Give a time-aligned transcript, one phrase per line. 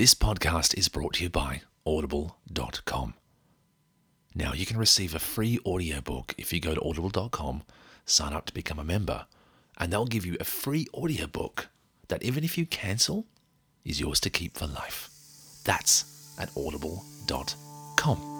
[0.00, 3.12] This podcast is brought to you by audible.com.
[4.34, 7.64] Now, you can receive a free audiobook if you go to audible.com,
[8.06, 9.26] sign up to become a member,
[9.76, 11.68] and they'll give you a free audiobook
[12.08, 13.26] that, even if you cancel,
[13.84, 15.10] is yours to keep for life.
[15.64, 18.39] That's at audible.com.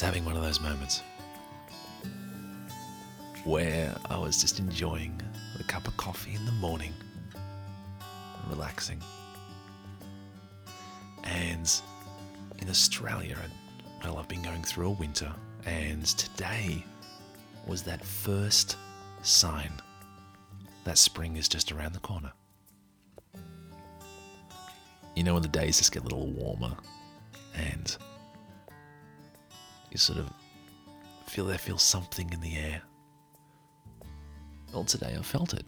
[0.00, 1.02] was having one of those moments
[3.44, 5.20] where I was just enjoying
[5.58, 6.94] a cup of coffee in the morning,
[8.48, 8.98] relaxing.
[11.24, 11.70] And
[12.60, 13.36] in Australia,
[14.02, 15.30] well, I've been going through a winter,
[15.66, 16.82] and today
[17.66, 18.78] was that first
[19.20, 19.70] sign
[20.84, 22.32] that spring is just around the corner.
[25.14, 26.74] You know, when the days just get a little warmer
[27.54, 27.98] and
[29.90, 30.30] you sort of
[31.26, 32.82] feel there feels something in the air.
[34.72, 35.64] Well, today I felt it.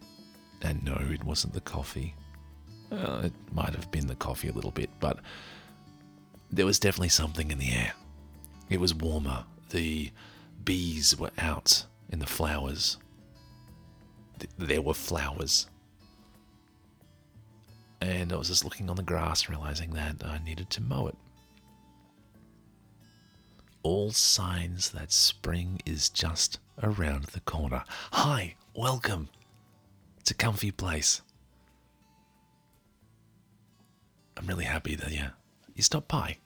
[0.61, 2.15] And no, it wasn't the coffee.
[2.89, 5.19] Well, it might have been the coffee a little bit, but
[6.51, 7.93] there was definitely something in the air.
[8.69, 9.43] It was warmer.
[9.71, 10.11] The
[10.63, 12.97] bees were out in the flowers.
[14.57, 15.67] There were flowers.
[17.99, 21.15] And I was just looking on the grass, realizing that I needed to mow it
[23.83, 27.83] all signs that spring is just around the corner.
[28.13, 29.29] Hi, welcome.
[30.25, 31.21] to comfy place.
[34.37, 35.25] I'm really happy that you,
[35.75, 36.37] you stopped by.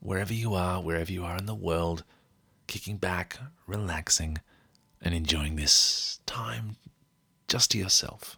[0.00, 2.02] Wherever you are, wherever you are in the world,
[2.66, 4.38] kicking back, relaxing,
[5.00, 6.76] and enjoying this time
[7.46, 8.36] just to yourself.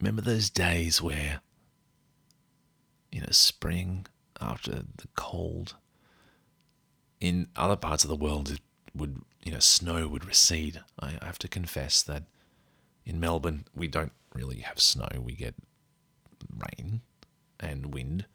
[0.00, 1.40] Remember those days where
[3.18, 4.06] you know, spring
[4.40, 5.74] after the cold.
[7.20, 8.60] In other parts of the world, it
[8.94, 10.82] would, you know, snow would recede.
[11.00, 12.22] I have to confess that
[13.04, 15.08] in Melbourne, we don't really have snow.
[15.20, 15.56] We get
[16.48, 17.00] rain
[17.58, 18.26] and wind,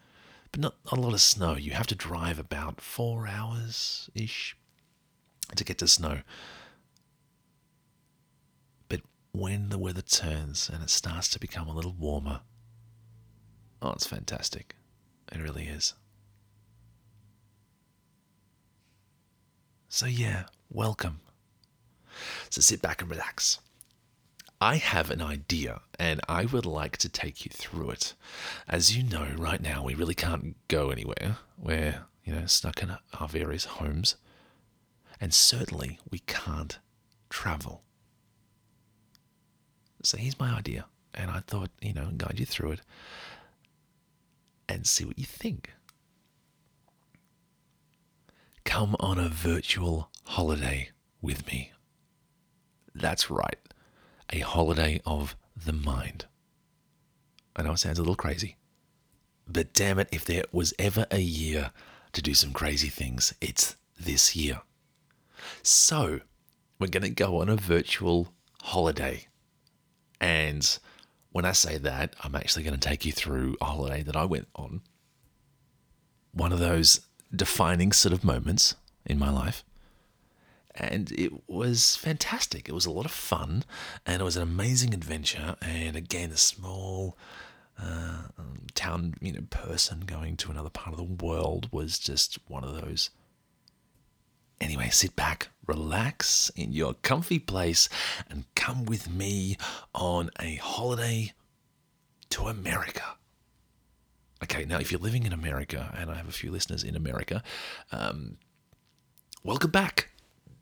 [0.51, 1.55] but not a lot of snow.
[1.55, 4.57] You have to drive about four hours ish
[5.55, 6.23] to get to snow.
[8.89, 8.99] But
[9.31, 12.41] when the weather turns and it starts to become a little warmer,
[13.83, 14.75] Oh, it's fantastic.
[15.29, 15.93] It really is.
[19.89, 21.19] So, yeah, welcome.
[22.49, 23.59] So, sit back and relax.
[24.61, 28.13] I have an idea and I would like to take you through it.
[28.69, 31.37] As you know, right now we really can't go anywhere.
[31.57, 34.15] We're, you know, stuck in our various homes.
[35.19, 36.79] And certainly we can't
[37.29, 37.83] travel.
[40.01, 40.85] So here's my idea.
[41.13, 42.81] And I thought, you know, guide you through it
[44.73, 45.71] and see what you think.
[48.65, 50.89] Come on a virtual holiday
[51.21, 51.71] with me.
[52.95, 53.59] That's right,
[54.31, 56.25] a holiday of the mind.
[57.55, 58.55] I know it sounds a little crazy,
[59.47, 61.71] but damn it, if there was ever a year
[62.13, 64.61] to do some crazy things, it's this year.
[65.61, 66.21] So,
[66.79, 69.27] we're going to go on a virtual holiday.
[70.19, 70.79] And
[71.33, 74.23] when I say that, I'm actually going to take you through a holiday that I
[74.23, 74.81] went on.
[76.31, 77.01] One of those
[77.35, 79.63] defining sort of moments in my life.
[80.75, 82.69] And it was fantastic.
[82.69, 83.63] It was a lot of fun
[84.05, 85.55] and it was an amazing adventure.
[85.61, 87.17] And again, a small
[87.79, 92.39] uh, um, town you know, person going to another part of the world was just
[92.47, 93.11] one of those
[94.63, 97.89] Anyway, sit back, relax in your comfy place,
[98.29, 99.57] and come with me
[99.93, 101.33] on a holiday
[102.29, 103.03] to America.
[104.43, 107.41] Okay, now if you're living in America, and I have a few listeners in America,
[107.91, 108.37] um,
[109.43, 110.09] welcome back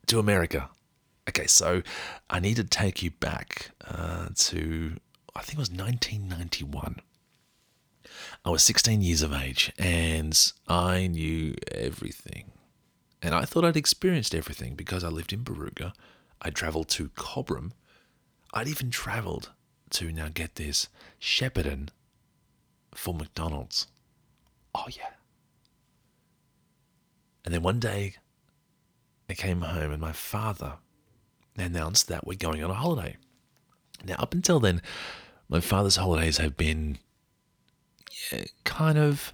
[0.08, 0.70] to America.
[1.30, 1.82] Okay, so
[2.30, 4.98] I need to take you back uh, to,
[5.36, 6.98] I think it was 1991.
[8.44, 12.52] I was 16 years of age and I knew everything
[13.22, 15.94] and I thought I'd experienced everything because I lived in Barooga.
[16.42, 17.72] I'd travelled to Cobram.
[18.54, 19.52] I'd even travelled
[19.92, 20.90] to, now get this,
[21.20, 21.90] Shepparton
[22.94, 23.88] for McDonald's.
[24.74, 25.12] Oh, yeah.
[27.46, 28.16] And then one day,
[29.30, 30.74] I came home and my father
[31.58, 33.18] announced that we're going on a holiday.
[34.06, 34.82] Now, up until then,
[35.48, 36.98] my father's holidays have been
[38.32, 39.34] yeah, kind of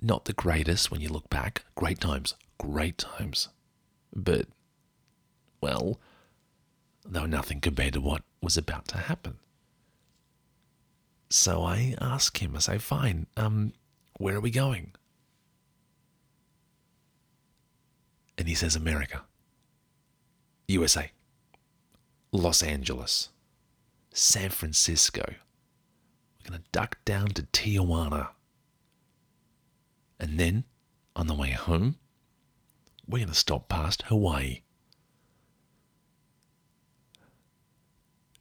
[0.00, 1.64] not the greatest when you look back.
[1.74, 3.48] Great times, great times.
[4.14, 4.46] But,
[5.60, 5.98] well,
[7.12, 9.38] were nothing compared to what was about to happen.
[11.28, 13.72] So I ask him, I say, fine, um,
[14.18, 14.92] where are we going?
[18.38, 19.24] And he says, America,
[20.68, 21.10] USA,
[22.32, 23.30] Los Angeles,
[24.12, 25.24] San Francisco.
[25.28, 28.28] We're going to duck down to Tijuana.
[30.20, 30.64] And then,
[31.14, 31.96] on the way home,
[33.08, 34.62] we're going to stop past Hawaii.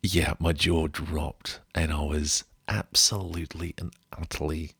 [0.01, 4.73] Yeah, my jaw dropped, and I was absolutely and utterly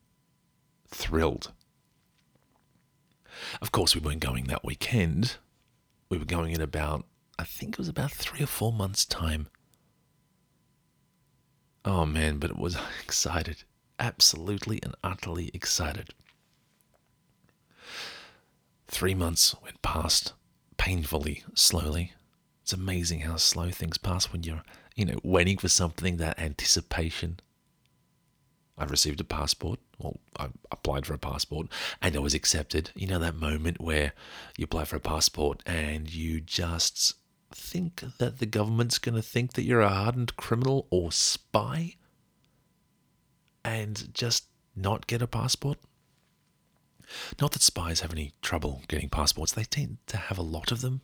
[0.88, 1.52] thrilled.
[3.62, 5.38] Of course, we weren't going that weekend.
[6.10, 7.06] We were going in about,
[7.38, 9.48] I think it was about three or four months' time.
[11.84, 13.64] Oh man, but it was excited.
[14.00, 16.14] Absolutely and utterly excited.
[18.96, 20.32] Three months went past
[20.78, 22.14] painfully, slowly.
[22.62, 24.64] It's amazing how slow things pass when you're,
[24.96, 27.42] you know, waiting for something, that anticipation.
[28.78, 29.82] I've received a passport.
[30.00, 31.68] Well, I applied for a passport
[32.02, 32.92] and it was accepted.
[32.96, 34.14] You know, that moment where
[34.58, 37.16] you apply for a passport and you just
[37.54, 41.96] think that the government's going to think that you're a hardened criminal or spy
[43.62, 45.80] and just not get a passport?
[47.40, 50.82] Not that spies have any trouble getting passports, they tend to have a lot of
[50.82, 51.02] them.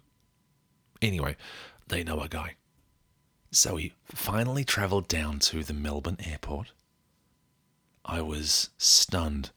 [1.01, 1.35] Anyway,
[1.87, 2.55] they know a guy.
[3.51, 6.71] So he finally travelled down to the Melbourne airport
[8.05, 9.51] I was stunned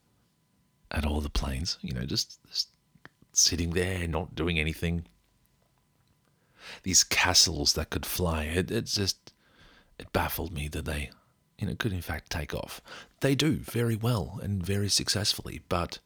[0.91, 2.69] at all the planes, you know, just, just
[3.33, 5.07] sitting there, not doing anything.
[6.83, 9.33] These castles that could fly, it, it just,
[9.99, 11.11] it baffled me that they,
[11.59, 12.81] you know, could in fact take off.
[13.21, 15.99] They do very well and very successfully, but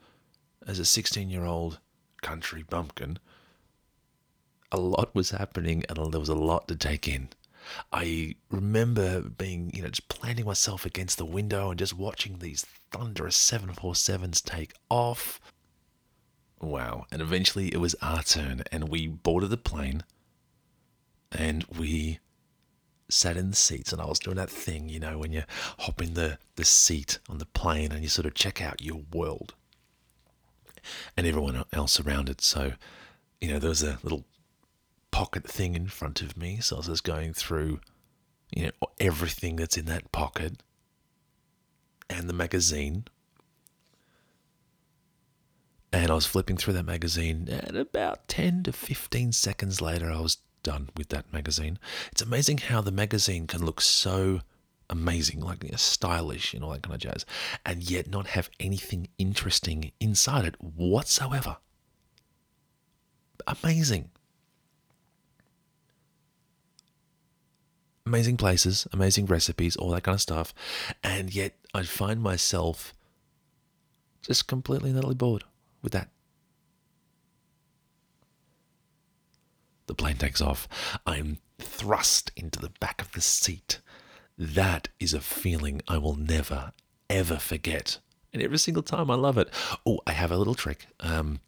[0.69, 1.81] as a 16 year old
[2.23, 3.19] country bumpkin,
[4.71, 7.31] a lot was happening and there was a lot to take in.
[7.93, 12.65] I remember being, you know, just planting myself against the window and just watching these
[12.91, 15.41] thunderous 747s take off.
[16.61, 17.07] Wow.
[17.11, 20.03] And eventually it was our turn, and we boarded the plane
[21.31, 22.21] and we
[23.11, 23.93] sat in the seats.
[23.93, 25.45] And I was doing that thing, you know, when you
[25.79, 29.03] hop in the, the seat on the plane and you sort of check out your
[29.13, 29.55] world
[31.17, 32.41] and everyone else around it.
[32.41, 32.73] So,
[33.41, 34.25] you know, there was a little
[35.11, 36.59] pocket thing in front of me.
[36.61, 37.81] So I was just going through,
[38.55, 40.63] you know, everything that's in that pocket
[42.11, 43.05] and the magazine.
[45.93, 50.21] And I was flipping through that magazine, and about 10 to 15 seconds later, I
[50.21, 51.79] was done with that magazine.
[52.13, 54.43] It's amazing how the magazine can look so
[54.91, 57.27] amazing, like you know, stylish and all that kind of jazz,
[57.65, 61.59] and yet not have anything interesting inside it whatsoever.
[63.47, 64.11] Amazing.
[68.09, 70.55] amazing places, amazing recipes, all that kind of stuff.
[71.05, 72.95] And yet I find myself
[74.23, 75.45] just completely and utterly bored
[75.83, 76.09] with that.
[79.87, 80.69] The plane takes off.
[81.07, 83.81] I'm thrust into the back of the seat.
[84.39, 86.73] That is a feeling I will never,
[87.11, 87.99] ever forget.
[88.33, 89.49] And every single time I love it.
[89.85, 90.87] Oh, I have a little trick.
[91.01, 91.41] Um,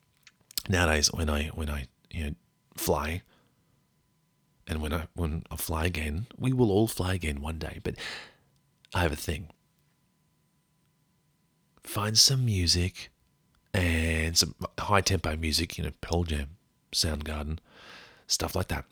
[0.69, 2.35] nowadays, when I when I you know
[2.77, 3.23] fly,
[4.67, 7.79] and when I when I fly again, we will all fly again one day.
[7.83, 7.95] But
[8.93, 9.49] I have a thing.
[11.85, 13.11] Find some music
[13.73, 16.57] and some high tempo music, you know, Pearl Jam,
[16.93, 17.59] Soundgarden,
[18.27, 18.85] stuff like that.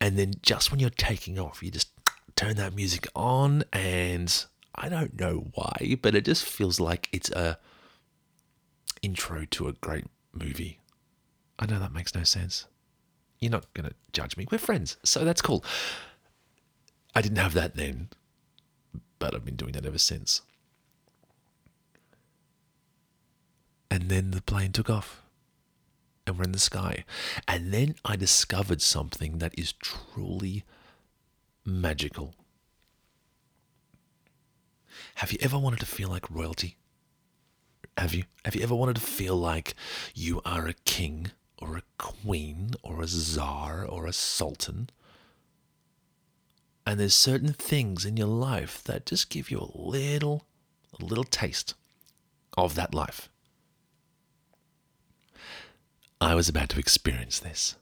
[0.00, 1.93] And then just when you're taking off, you just
[2.36, 7.30] turn that music on and I don't know why, but it just feels like it's
[7.30, 7.58] a
[9.02, 10.80] intro to a great movie.
[11.58, 12.66] I know that makes no sense.
[13.38, 14.46] You're not going to judge me.
[14.50, 15.64] We're friends, so that's cool.
[17.14, 18.08] I didn't have that then,
[19.18, 20.42] but I've been doing that ever since.
[23.90, 25.22] And then the plane took off,
[26.26, 27.04] and we're in the sky.
[27.46, 30.64] And then I discovered something that is truly
[31.64, 32.34] magical.
[35.16, 36.76] Have you ever wanted to feel like royalty?
[37.96, 38.24] Have you?
[38.44, 39.74] Have you ever wanted to feel like
[40.14, 41.30] you are a king
[41.64, 44.90] or a queen or a czar or a sultan.
[46.86, 50.44] And there's certain things in your life that just give you a little,
[51.00, 51.74] a little taste
[52.58, 53.30] of that life.
[56.20, 57.76] I was about to experience this.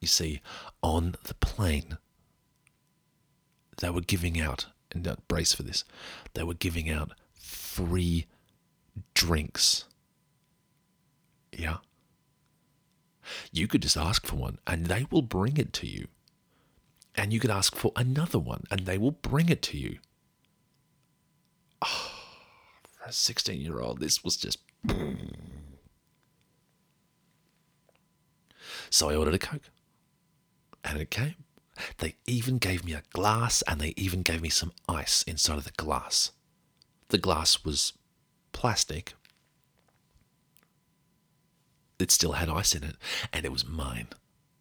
[0.00, 0.40] You see,
[0.82, 1.98] on the plane,
[3.80, 5.84] they were giving out, and uh, brace for this,
[6.34, 8.26] they were giving out free
[9.14, 9.84] drinks.
[11.52, 11.78] Yeah.
[13.52, 16.08] You could just ask for one and they will bring it to you.
[17.14, 19.98] And you could ask for another one and they will bring it to you.
[21.82, 22.10] Oh,
[22.84, 24.58] for a 16 year old, this was just.
[28.90, 29.70] So I ordered a Coke.
[30.82, 31.36] And it came.
[31.98, 35.64] They even gave me a glass and they even gave me some ice inside of
[35.64, 36.32] the glass.
[37.08, 37.92] The glass was
[38.52, 39.14] plastic.
[41.98, 42.96] It still had ice in it
[43.32, 44.08] and it was mine.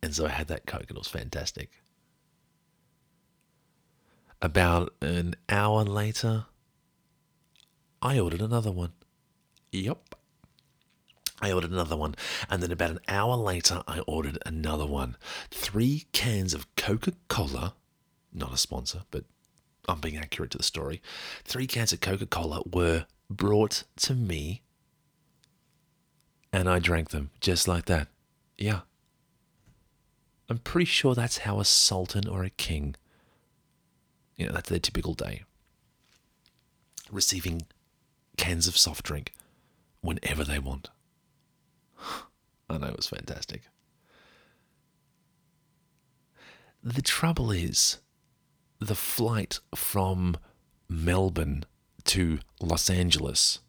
[0.01, 1.71] And so I had that Coke and it was fantastic.
[4.41, 6.45] About an hour later,
[8.01, 8.93] I ordered another one.
[9.71, 10.15] Yup.
[11.41, 12.15] I ordered another one.
[12.50, 15.17] And then about an hour later, I ordered another one.
[15.50, 17.75] Three cans of Coca Cola,
[18.34, 19.25] not a sponsor, but
[19.88, 21.01] I'm being accurate to the story.
[21.43, 24.62] Three cans of Coca Cola were brought to me,
[26.51, 28.08] and I drank them just like that.
[28.58, 28.81] Yeah.
[30.50, 32.96] I'm pretty sure that's how a sultan or a king,
[34.36, 35.43] you know, that's their typical day.
[37.12, 37.67] Receiving
[38.36, 39.31] cans of soft drink
[40.01, 40.89] whenever they want.
[42.69, 43.63] I know it was fantastic.
[46.83, 47.97] The trouble is,
[48.79, 50.38] the flight from
[50.88, 51.65] Melbourne
[52.05, 53.59] to Los Angeles,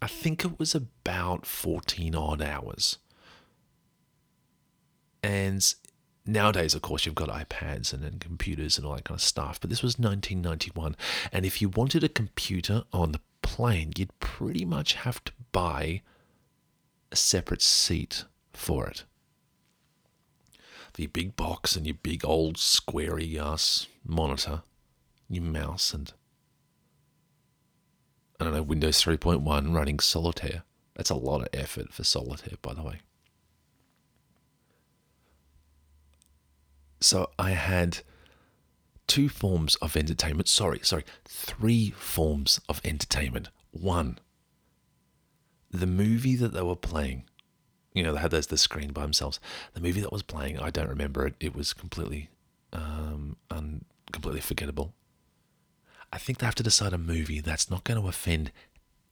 [0.00, 2.98] I think it was about 14 odd hours.
[5.22, 5.74] And
[6.26, 9.58] nowadays, of course, you've got iPads and, and computers and all that kind of stuff,
[9.60, 10.96] but this was 1991.
[11.32, 16.02] And if you wanted a computer on the plane, you'd pretty much have to buy
[17.14, 19.04] a separate seat for it.
[20.98, 24.62] Your big box and your big old squarey ass monitor,
[25.28, 26.12] your mouse, and
[28.40, 30.64] I don't know, Windows 3.1 running solitaire.
[30.96, 32.98] That's a lot of effort for solitaire, by the way.
[37.00, 37.98] So I had
[39.06, 40.48] two forms of entertainment.
[40.48, 43.50] Sorry, sorry, three forms of entertainment.
[43.70, 44.18] One,
[45.74, 47.24] the movie that they were playing,
[47.92, 49.40] you know, they had those the screen by themselves.
[49.72, 51.34] The movie that was playing, I don't remember it.
[51.40, 52.30] It was completely,
[52.72, 54.94] um, un, completely forgettable.
[56.12, 58.52] I think they have to decide a movie that's not going to offend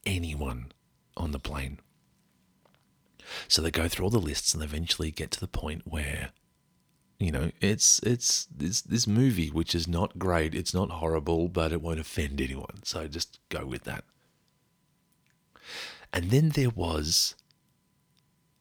[0.07, 0.73] anyone
[1.17, 1.81] on the plane.
[3.49, 6.31] So they go through all the lists and eventually get to the point where,
[7.19, 11.73] you know, it's it's this this movie which is not great, it's not horrible, but
[11.73, 12.83] it won't offend anyone.
[12.85, 14.05] So just go with that.
[16.13, 17.35] And then there was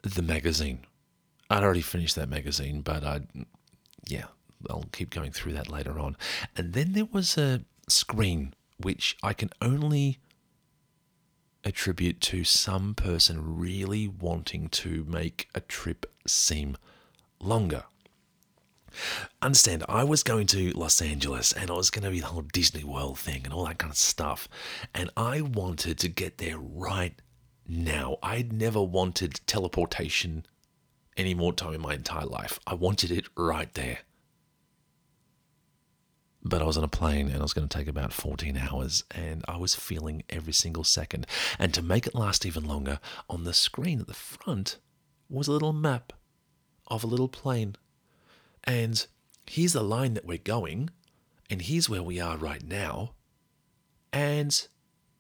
[0.04, 0.86] the magazine.
[1.50, 3.22] I'd already finished that magazine, but I,
[4.08, 4.26] yeah,
[4.70, 6.16] I'll keep going through that later on.
[6.56, 10.20] And then there was a screen which I can only
[11.64, 16.78] attribute to some person really wanting to make a trip seem
[17.40, 17.84] longer.
[19.42, 22.42] Understand, I was going to Los Angeles and I was going to be the whole
[22.42, 24.50] Disney World thing and all that kind of stuff.
[24.94, 27.14] And I wanted to get there right
[27.72, 28.18] now.
[28.22, 30.46] I'd never wanted teleportation
[31.18, 32.60] any more time in my entire life.
[32.68, 34.00] I wanted it right there.
[36.44, 39.04] But I was on a plane and I was going to take about 14 hours
[39.12, 41.28] and I was feeling every single second.
[41.60, 43.00] And to make it last even longer,
[43.30, 44.78] on the screen at the front
[45.30, 46.14] was a little map
[46.88, 47.76] of a little plane.
[48.64, 49.06] And
[49.46, 50.90] here's the line that we're going,
[51.50, 53.14] and here's where we are right now.
[54.12, 54.68] And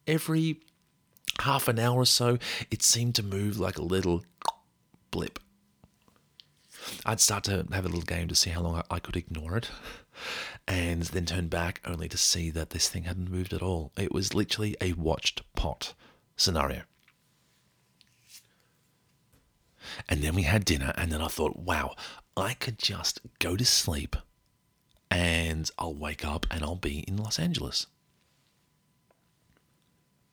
[0.08, 0.62] every
[1.39, 2.38] half an hour or so,
[2.69, 4.23] it seemed to move like a little
[5.11, 5.39] blip.
[7.05, 9.69] I'd start to have a little game to see how long I could ignore it,
[10.67, 13.91] and then turn back only to see that this thing hadn't moved at all.
[13.97, 15.93] It was literally a watched pot
[16.35, 16.83] scenario.
[20.07, 21.95] And then we had dinner, and then I thought, wow,
[22.38, 24.15] I could just go to sleep
[25.09, 27.88] and I'll wake up and I'll be in Los Angeles.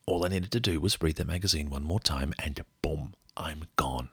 [0.09, 3.65] All I needed to do was read the magazine one more time, and boom, I'm
[3.77, 4.09] gone.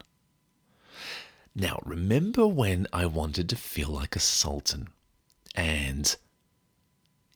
[1.54, 4.88] Now, remember when I wanted to feel like a sultan?
[5.54, 6.14] And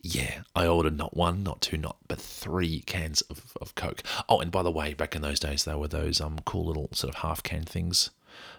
[0.03, 4.03] yeah, I ordered not one, not two, not but three cans of, of Coke.
[4.29, 6.91] Oh, and by the way, back in those days, there were those um cool little
[6.93, 8.11] sort of half can things,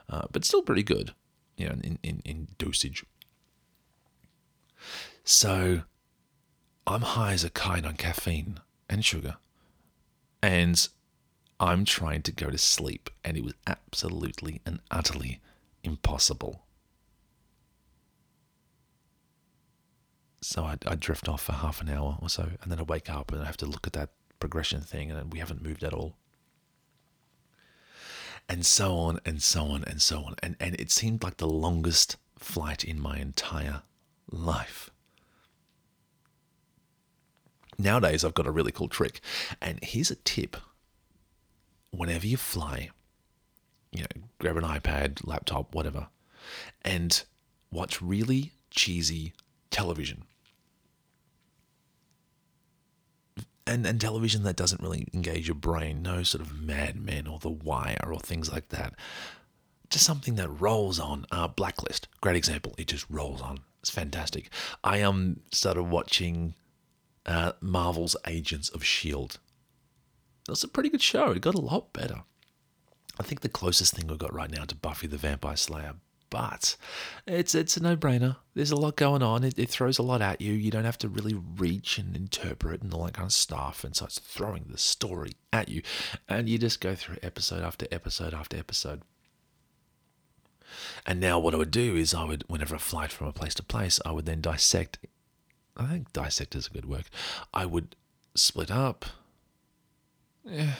[0.10, 1.14] uh, but still pretty good,
[1.58, 3.06] you know, in, in, in dosage.
[5.24, 5.84] So
[6.88, 9.38] I'm high as a kite on caffeine and sugar.
[10.44, 10.88] And
[11.60, 15.40] I'm trying to go to sleep, and it was absolutely and utterly
[15.84, 16.64] impossible.
[20.42, 23.10] So I'd, I'd drift off for half an hour or so, and then I'd wake
[23.10, 25.94] up and I have to look at that progression thing, and we haven't moved at
[25.94, 26.18] all.
[28.50, 30.36] And so on and so on and so on.
[30.42, 33.84] And, and it seemed like the longest flight in my entire
[34.30, 34.90] life.
[37.82, 39.22] Nowadays, I've got a really cool trick.
[39.62, 40.58] And here's a tip
[41.92, 42.90] whenever you fly,
[43.92, 46.08] you know, grab an iPad, laptop, whatever,
[46.84, 47.24] and
[47.72, 49.34] watch really cheesy
[49.70, 50.24] television.
[53.68, 57.40] And, and television that doesn't really engage your brain, no sort of Mad Men or
[57.40, 58.96] The Wire or things like that.
[59.90, 61.26] Just something that rolls on.
[61.32, 62.74] Uh, Blacklist, great example.
[62.78, 63.60] It just rolls on.
[63.82, 64.50] It's fantastic.
[64.84, 66.54] I um started watching
[67.26, 69.36] uh, Marvel's Agents of S.H.I.E.L.D.
[70.48, 71.32] It was a pretty good show.
[71.32, 72.24] It got a lot better.
[73.20, 75.96] I think the closest thing we've got right now to Buffy the Vampire Slayer,
[76.30, 76.76] but
[77.28, 78.38] it's it's a no-brainer.
[78.56, 79.44] There's a lot going on.
[79.44, 80.54] It, it throws a lot at you.
[80.54, 83.84] You don't have to really reach and interpret and all that kind of stuff.
[83.84, 85.84] And so it's throwing the story at you,
[86.28, 89.02] and you just go through episode after episode after episode.
[91.06, 93.54] And now what I would do is I would, whenever I fly from a place
[93.56, 95.00] to place, I would then dissect
[95.78, 97.06] I think dissect is a good word.
[97.54, 97.96] I would
[98.36, 99.06] split up.
[100.44, 100.74] Yeah,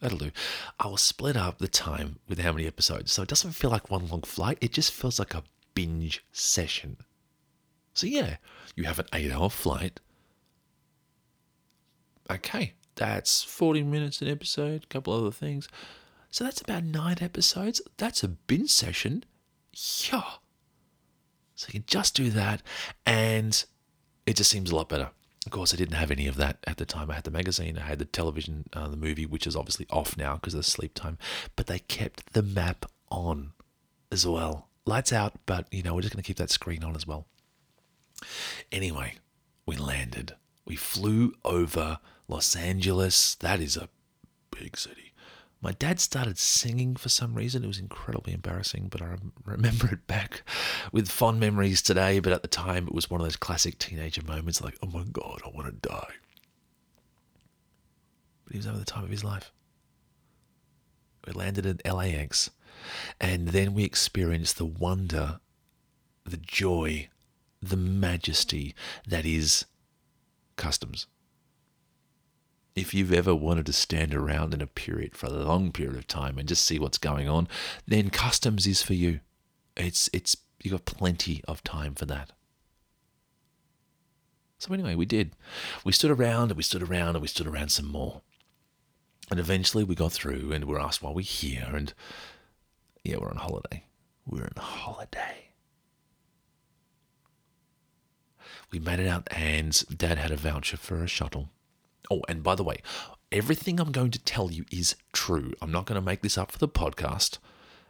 [0.00, 0.30] that'll do.
[0.78, 3.12] I will split up the time with how many episodes.
[3.12, 4.58] So it doesn't feel like one long flight.
[4.60, 6.98] It just feels like a binge session.
[7.94, 8.36] So yeah,
[8.76, 10.00] you have an eight hour flight.
[12.30, 15.68] Okay, that's 40 minutes an episode, a couple other things.
[16.30, 17.82] So that's about nine episodes.
[17.98, 19.24] That's a binge session.
[19.74, 20.22] Yeah.
[21.54, 22.62] So you can just do that
[23.04, 23.64] and
[24.32, 25.10] it just seems a lot better.
[25.44, 27.10] Of course, I didn't have any of that at the time.
[27.10, 30.16] I had the magazine, I had the television, uh, the movie, which is obviously off
[30.16, 31.18] now because of the sleep time,
[31.54, 33.52] but they kept the map on
[34.10, 34.68] as well.
[34.86, 37.26] Lights out, but you know, we're just going to keep that screen on as well.
[38.70, 39.16] Anyway,
[39.66, 40.34] we landed.
[40.64, 43.34] We flew over Los Angeles.
[43.34, 43.90] That is a
[44.50, 45.11] big city.
[45.62, 47.62] My dad started singing for some reason.
[47.62, 50.42] It was incredibly embarrassing, but I remember it back
[50.90, 52.18] with fond memories today.
[52.18, 55.04] But at the time, it was one of those classic teenager moments like, oh my
[55.04, 56.14] God, I want to die.
[58.44, 59.52] But he was having the time of his life.
[61.28, 62.50] We landed at LAX,
[63.20, 65.38] and then we experienced the wonder,
[66.24, 67.08] the joy,
[67.62, 68.74] the majesty
[69.06, 69.66] that is
[70.56, 71.06] customs
[72.74, 76.06] if you've ever wanted to stand around in a period for a long period of
[76.06, 77.48] time and just see what's going on,
[77.86, 79.20] then customs is for you.
[79.76, 82.32] It's it's you've got plenty of time for that.
[84.58, 85.32] So anyway, we did.
[85.84, 88.22] We stood around and we stood around and we stood around some more.
[89.30, 91.92] And eventually we got through and we are asked why we're here and
[93.02, 93.84] yeah, we're on holiday.
[94.26, 95.48] We're on holiday.
[98.70, 101.50] We made it out and dad had a voucher for a shuttle
[102.10, 102.78] Oh, and by the way,
[103.30, 105.52] everything I'm going to tell you is true.
[105.62, 107.38] I'm not going to make this up for the podcast.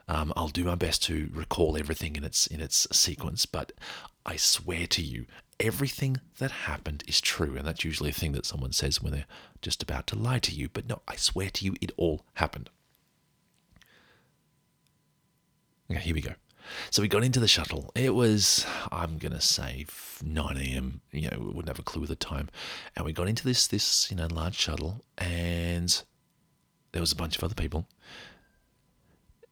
[0.09, 3.73] Um, I'll do my best to recall everything in its in its sequence, but
[4.27, 5.27] I swear to you,
[5.59, 9.27] everything that happened is true, and that's usually a thing that someone says when they're
[9.61, 10.69] just about to lie to you.
[10.69, 12.69] But no, I swear to you, it all happened.
[15.91, 16.35] Okay, here we go.
[16.91, 17.91] So we got into the shuttle.
[17.95, 19.87] It was, I'm gonna say,
[20.23, 21.01] 9 a.m.
[21.11, 22.49] You know, we wouldn't have a clue of the time.
[22.97, 26.03] And we got into this this you know large shuttle, and
[26.93, 27.87] there was a bunch of other people.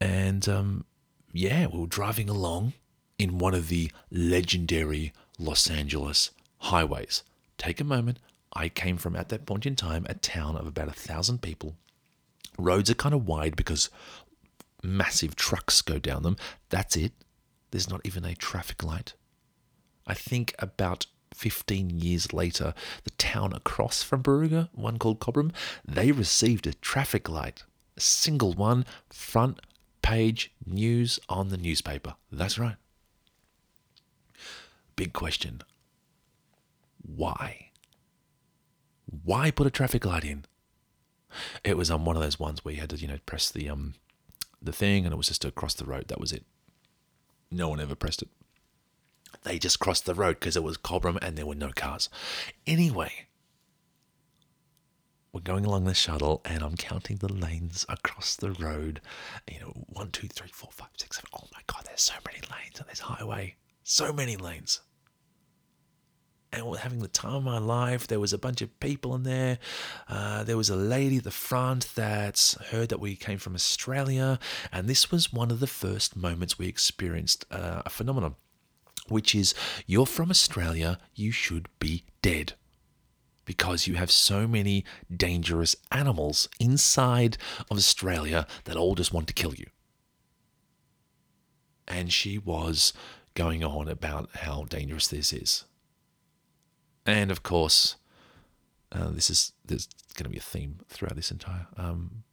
[0.01, 0.85] And um,
[1.33, 2.75] yeah, we were driving along
[3.19, 7.23] in one of the legendary Los Angeles highways.
[7.59, 8.19] Take a moment.
[8.53, 11.77] I came from at that point in time a town of about a thousand people.
[12.59, 13.91] Roads are kind of wide because
[14.83, 16.37] massive trucks go down them.
[16.69, 17.13] That's it.
[17.71, 19.15] There's not even a traffic light.
[20.07, 25.53] I think about 15 years later, the town across from Barooga, one called Cobram,
[25.87, 27.65] they received a traffic light.
[27.97, 29.61] A single one, front
[30.03, 32.15] page news on the newspaper.
[32.33, 32.77] That's right.
[34.97, 35.63] Big question.
[37.03, 37.71] Why?
[39.25, 40.45] Why put a traffic light in?
[41.65, 43.69] It was on one of those ones where you had to, you know, press the
[43.71, 43.95] um
[44.63, 46.09] the thing and it was just across the road.
[46.09, 46.45] That was it.
[47.51, 48.29] No one ever pressed it.
[49.43, 52.09] They just crossed the road because it was Cobram and there were no cars.
[52.67, 53.27] Anyway,
[55.33, 59.01] we're going along the shuttle and I'm counting the lanes across the road.
[59.51, 61.31] You know, one, two, three, four, five, six, seven.
[61.35, 63.57] Oh my God, there's so many lanes on this highway.
[63.83, 64.81] So many lanes.
[66.53, 68.07] And having the time of my life.
[68.07, 69.59] There was a bunch of people in there.
[70.09, 74.39] Uh, there was a lady at the front that heard that we came from Australia,
[74.73, 78.35] and this was one of the first moments we experienced uh, a phenomenon,
[79.09, 79.55] which is
[79.87, 82.55] you're from Australia, you should be dead.
[83.47, 84.85] Because you have so many
[85.15, 87.37] dangerous animals inside
[87.69, 89.67] of Australia that all just want to kill you.
[91.89, 92.93] And she was
[93.35, 95.65] going on about how dangerous this is
[97.11, 97.97] and of course,
[98.93, 102.25] uh, this is there's going to be a theme throughout this entire um,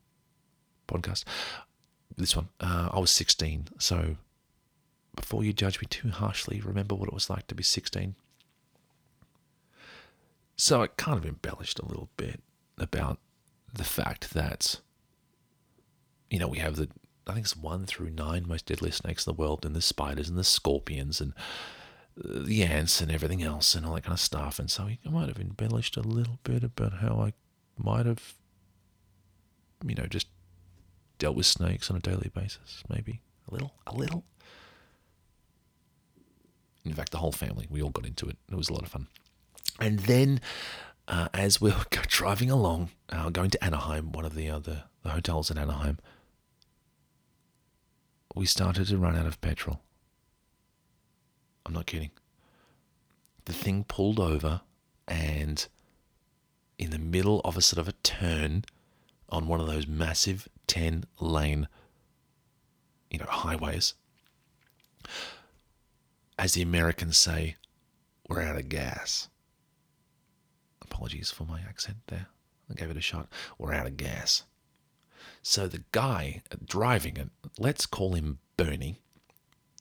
[0.87, 1.23] podcast.
[2.15, 4.15] This one, uh, I was 16, so
[5.15, 8.15] before you judge me too harshly, remember what it was like to be 16.
[10.55, 12.41] So I kind of embellished a little bit
[12.77, 13.19] about
[13.73, 14.79] the fact that,
[16.29, 16.89] you know, we have the,
[17.27, 20.29] I think it's one through nine most deadly snakes in the world, and the spiders
[20.29, 21.33] and the scorpions and
[22.23, 24.59] the ants and everything else and all that kind of stuff.
[24.59, 27.33] And so he might have embellished a little bit about how I
[27.77, 28.33] might have,
[29.85, 30.27] you know, just
[31.19, 32.83] dealt with snakes on a daily basis.
[32.89, 34.23] Maybe a little, a little.
[36.85, 38.37] In fact, the whole family, we all got into it.
[38.49, 39.07] It was a lot of fun.
[39.79, 40.39] And then,
[41.07, 45.09] uh, as we were driving along, uh, going to Anaheim, one of the other the
[45.09, 45.99] hotels in Anaheim,
[48.35, 49.81] we started to run out of petrol.
[51.67, 52.11] I'm not kidding.
[53.43, 54.61] The thing pulled over
[55.05, 55.67] and
[56.79, 58.63] in the middle of a sort of a turn
[59.29, 61.67] on one of those massive 10 lane
[63.09, 63.93] you know highways
[66.39, 67.55] as the Americans say
[68.29, 69.27] we're out of gas.
[70.81, 72.27] Apologies for my accent there.
[72.69, 73.27] I gave it a shot.
[73.57, 74.43] We're out of gas.
[75.41, 79.01] So the guy driving it let's call him Bernie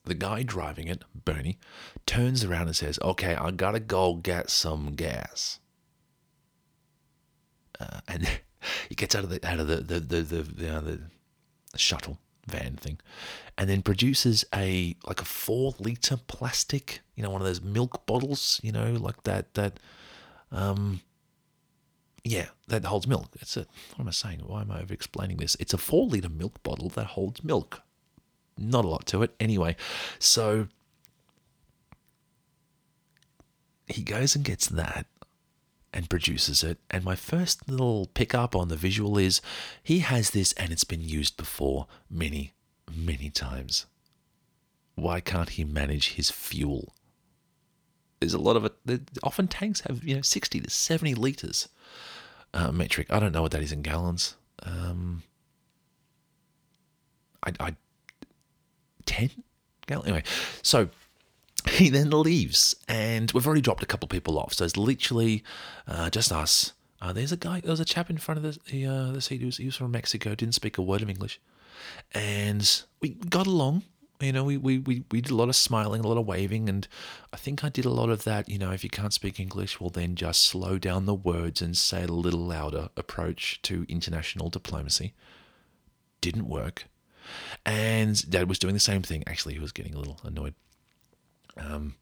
[0.07, 1.59] the guy driving it, Bernie,
[2.07, 5.61] turns around and says, Okay, I gotta go get some gas.
[7.79, 8.40] Uh, and
[8.88, 11.01] he gets out of the out of the the the the, the, uh, the
[11.77, 12.99] shuttle van thing,
[13.59, 18.07] and then produces a like a four liter plastic, you know, one of those milk
[18.07, 19.79] bottles, you know, like that that,
[20.53, 21.01] um,
[22.25, 23.31] yeah, that holds milk.
[23.40, 24.40] It's a what am I saying?
[24.47, 25.57] Why am I over explaining this?
[25.59, 27.83] It's a four liter milk bottle that holds milk
[28.59, 29.35] not a lot to it.
[29.38, 29.77] Anyway,
[30.19, 30.69] so
[33.87, 35.07] he goes and gets that
[35.92, 36.79] and produces it.
[36.90, 39.40] And my first little pickup on the visual is
[39.83, 42.53] he has this and it's been used before many,
[42.95, 43.87] many times.
[44.95, 46.95] Why can't he manage his fuel?
[48.21, 49.11] There's a lot of it.
[49.23, 51.69] Often tanks have, you know, 60 to 70 litres
[52.55, 53.07] uh, metric.
[53.11, 54.37] I don't know what that is in gallons.
[54.62, 55.23] Um,
[57.47, 57.77] I, I
[59.07, 59.31] 10
[59.87, 60.07] gallon.
[60.07, 60.25] Anyway,
[60.62, 60.88] so
[61.69, 64.55] he then leaves, and we've already dropped a couple of people off.
[64.55, 65.42] So it's literally
[65.87, 66.73] uh, just us.
[67.01, 69.40] Uh, there's a guy, there's a chap in front of the the, uh, the seat.
[69.40, 71.40] He was, he was from Mexico, didn't speak a word of English,
[72.12, 73.83] and we got along.
[74.19, 76.71] You know, we, we, we, we did a lot of smiling, a lot of waving,
[76.71, 76.88] and
[77.35, 78.49] I think I did a lot of that.
[78.49, 81.77] You know, if you can't speak English, well, then just slow down the words and
[81.77, 85.12] say a little louder approach to international diplomacy.
[86.23, 86.87] Didn't work.
[87.65, 89.25] And Dad was doing the same thing.
[89.27, 90.55] Actually, he was getting a little annoyed.
[91.57, 91.95] Um,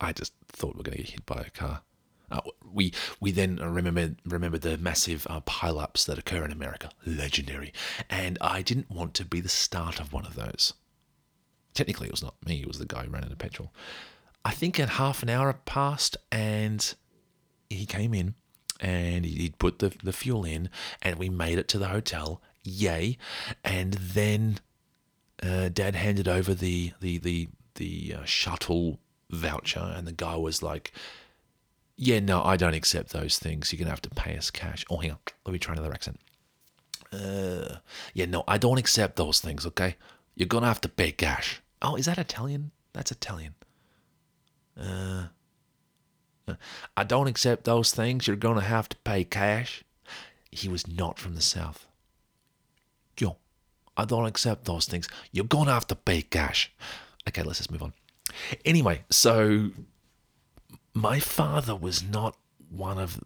[0.00, 1.82] I just thought we are going to get hit by a car.
[2.30, 2.40] Uh,
[2.72, 7.72] we we then remember remember the massive uh, pileups that occur in America, legendary,
[8.08, 10.74] and I didn't want to be the start of one of those.
[11.74, 13.72] Technically, it was not me; it was the guy who ran out of petrol.
[14.44, 16.94] I think at half an hour passed, and
[17.68, 18.34] he came in,
[18.78, 20.70] and he'd put the the fuel in,
[21.02, 23.16] and we made it to the hotel, yay.
[23.64, 24.58] And then
[25.42, 28.98] uh, Dad handed over the the the the uh, shuttle
[29.30, 30.92] voucher, and the guy was like,
[31.96, 33.72] "Yeah, no, I don't accept those things.
[33.72, 36.20] You're gonna have to pay us cash." Oh, hang on, let me try another accent.
[37.12, 37.76] Uh,
[38.14, 39.66] yeah, no, I don't accept those things.
[39.66, 39.96] Okay,
[40.34, 41.60] you're gonna have to pay cash.
[41.82, 42.72] Oh, is that Italian?
[42.92, 43.54] That's Italian.
[44.78, 45.26] Uh,
[46.96, 48.26] I don't accept those things.
[48.26, 49.84] You're gonna have to pay cash.
[50.50, 51.86] He was not from the south.
[53.20, 53.36] Yo,
[53.96, 55.08] I don't accept those things.
[55.30, 56.72] You're going to have to pay cash.
[57.28, 57.92] Okay, let's just move on.
[58.64, 59.70] Anyway, so
[60.94, 62.36] my father was not
[62.70, 63.22] one of,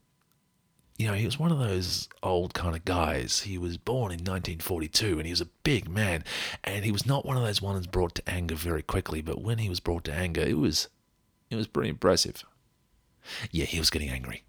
[0.98, 3.40] you know, he was one of those old kind of guys.
[3.40, 6.24] He was born in 1942 and he was a big man.
[6.62, 9.22] And he was not one of those ones brought to anger very quickly.
[9.22, 10.88] But when he was brought to anger, it was,
[11.50, 12.44] it was pretty impressive.
[13.50, 14.44] Yeah, he was getting angry.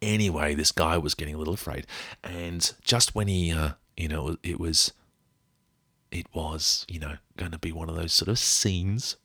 [0.00, 1.86] Anyway, this guy was getting a little afraid.
[2.22, 4.92] And just when he, uh, you know, it was,
[6.10, 9.16] it was, you know, going to be one of those sort of scenes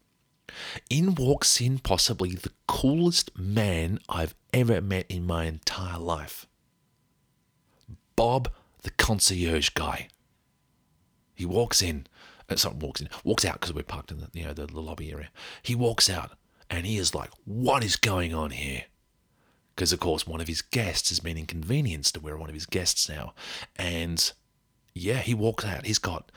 [0.89, 6.45] In walks in possibly the coolest man I've ever met in my entire life.
[8.15, 8.51] Bob,
[8.83, 10.09] the concierge guy.
[11.33, 12.07] He walks in,
[12.49, 14.79] uh, sorry, walks in, walks out because we're parked in the you know the, the
[14.81, 15.29] lobby area.
[15.61, 16.31] He walks out
[16.69, 18.83] and he is like, "What is going on here?"
[19.75, 22.21] Because of course one of his guests has been inconvenienced.
[22.21, 23.33] We're one of his guests now,
[23.75, 24.31] and
[24.93, 25.85] yeah, he walks out.
[25.85, 26.31] He's got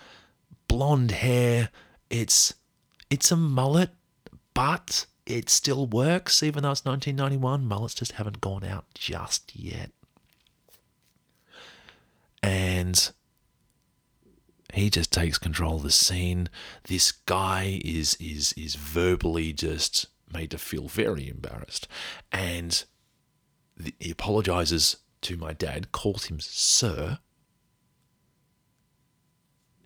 [0.69, 1.71] blonde hair.
[2.11, 2.55] It's
[3.11, 3.91] it's a mullet,
[4.55, 7.67] but it still works even though it's 1991.
[7.67, 9.91] Mullets just haven't gone out just yet.
[12.43, 13.11] And
[14.73, 16.49] he just takes control of the scene.
[16.85, 21.89] This guy is is is verbally just made to feel very embarrassed,
[22.31, 22.85] and
[23.99, 27.19] he apologizes to my dad, calls him sir,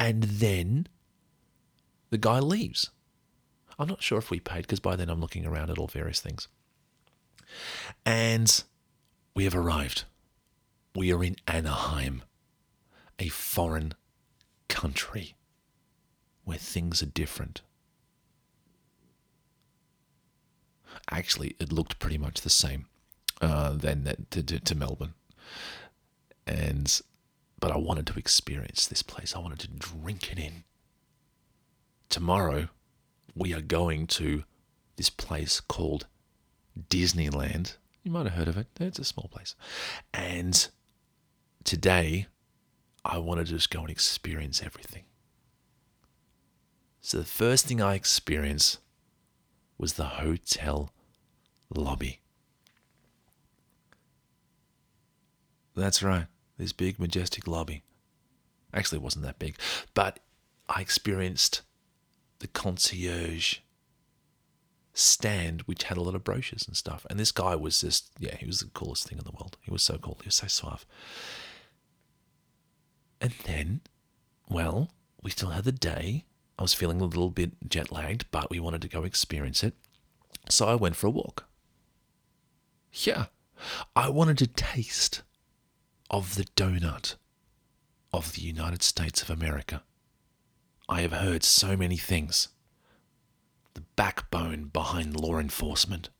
[0.00, 0.86] and then
[2.08, 2.90] the guy leaves.
[3.78, 6.20] I'm not sure if we paid because by then I'm looking around at all various
[6.20, 6.48] things.
[8.06, 8.62] And
[9.34, 10.04] we have arrived.
[10.96, 12.22] We are in Anaheim,
[13.18, 13.92] a foreign
[14.68, 15.34] country
[16.44, 17.60] where things are different.
[21.10, 22.86] Actually, it looked pretty much the same
[23.42, 25.12] uh, than to, to, to Melbourne.
[26.46, 27.00] And
[27.60, 29.36] but I wanted to experience this place.
[29.36, 30.64] I wanted to drink it in.
[32.08, 32.68] Tomorrow,
[33.34, 34.44] we are going to
[34.96, 36.06] this place called
[36.88, 37.76] Disneyland.
[38.02, 38.66] You might have heard of it.
[38.80, 39.54] It's a small place.
[40.12, 40.68] And
[41.64, 42.26] today,
[43.04, 45.04] I wanted to just go and experience everything.
[47.00, 48.78] So the first thing I experienced
[49.78, 50.92] was the hotel
[51.74, 52.20] lobby.
[55.74, 56.26] That's right,
[56.60, 57.82] this big, majestic lobby.
[58.72, 59.56] Actually, it wasn't that big,
[59.94, 60.20] but
[60.68, 61.62] I experienced
[62.38, 63.58] the concierge
[64.92, 67.06] stand, which had a lot of brochures and stuff.
[67.08, 69.56] And this guy was just, yeah, he was the coolest thing in the world.
[69.60, 70.18] He was so cool.
[70.22, 70.86] He was so suave.
[73.20, 73.80] And then,
[74.48, 74.90] well,
[75.22, 76.24] we still had the day.
[76.58, 79.74] I was feeling a little bit jet lagged, but we wanted to go experience it.
[80.48, 81.46] So I went for a walk.
[82.92, 83.26] Yeah,
[83.94, 85.22] I wanted to taste
[86.10, 87.14] of the donut
[88.12, 89.82] of the United States of America.
[90.88, 92.48] I have heard so many things.
[93.74, 96.10] The backbone behind law enforcement.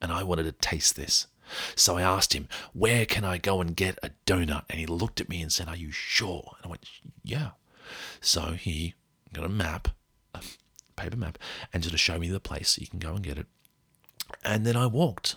[0.00, 1.26] And I wanted to taste this.
[1.74, 4.64] So I asked him, Where can I go and get a donut?
[4.70, 6.52] And he looked at me and said, Are you sure?
[6.58, 6.88] And I went,
[7.24, 7.50] Yeah.
[8.20, 8.94] So he
[9.32, 9.88] got a map,
[10.34, 10.42] a
[10.94, 11.38] paper map,
[11.72, 13.46] and sort of showed me the place so you can go and get it.
[14.44, 15.36] And then I walked.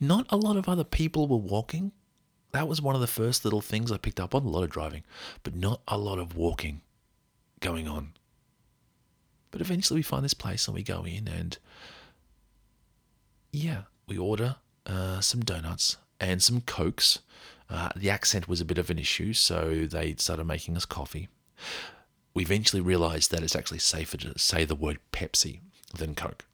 [0.00, 1.92] Not a lot of other people were walking.
[2.52, 4.70] That was one of the first little things I picked up on a lot of
[4.70, 5.04] driving,
[5.42, 6.82] but not a lot of walking
[7.60, 8.14] going on.
[9.50, 11.58] But eventually we find this place and we go in and
[13.52, 17.20] yeah, we order uh, some donuts and some cokes.
[17.68, 21.28] Uh, the accent was a bit of an issue, so they started making us coffee.
[22.34, 25.60] We eventually realized that it's actually safer to say the word Pepsi
[25.96, 26.44] than Coke.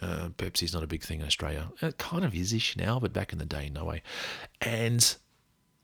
[0.00, 1.70] Uh, Pepsi's not a big thing in Australia.
[1.80, 4.02] It kind of is ish now, but back in the day, no way.
[4.60, 5.16] And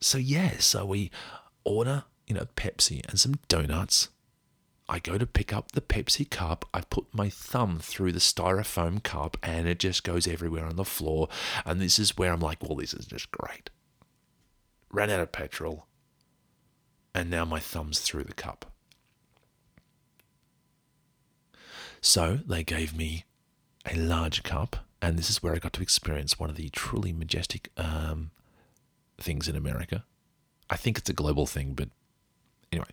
[0.03, 1.11] so, yeah, so we
[1.63, 4.09] order, you know, Pepsi and some donuts
[4.89, 6.65] I go to pick up the Pepsi cup.
[6.73, 10.85] I put my thumb through the styrofoam cup and it just goes everywhere on the
[10.85, 11.29] floor.
[11.65, 13.69] And this is where I'm like, well, this is just great.
[14.91, 15.87] Ran out of petrol.
[17.15, 18.71] And now my thumb's through the cup.
[22.01, 23.23] So they gave me
[23.89, 24.85] a large cup.
[25.01, 28.31] And this is where I got to experience one of the truly majestic um,
[29.19, 30.03] things in America.
[30.69, 31.89] I think it's a global thing, but
[32.71, 32.89] anyway,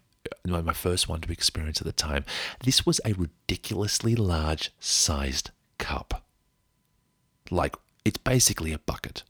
[0.63, 2.25] my first one to experience at the time.
[2.65, 6.25] This was a ridiculously large sized cup.
[7.51, 9.25] Like it's basically a bucket.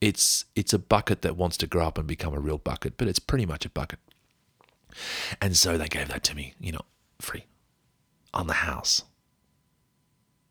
[0.00, 3.08] It's it's a bucket that wants to grow up and become a real bucket, but
[3.08, 3.98] it's pretty much a bucket.
[5.40, 6.82] And so they gave that to me, you know,
[7.20, 7.46] free
[8.32, 9.02] on the house.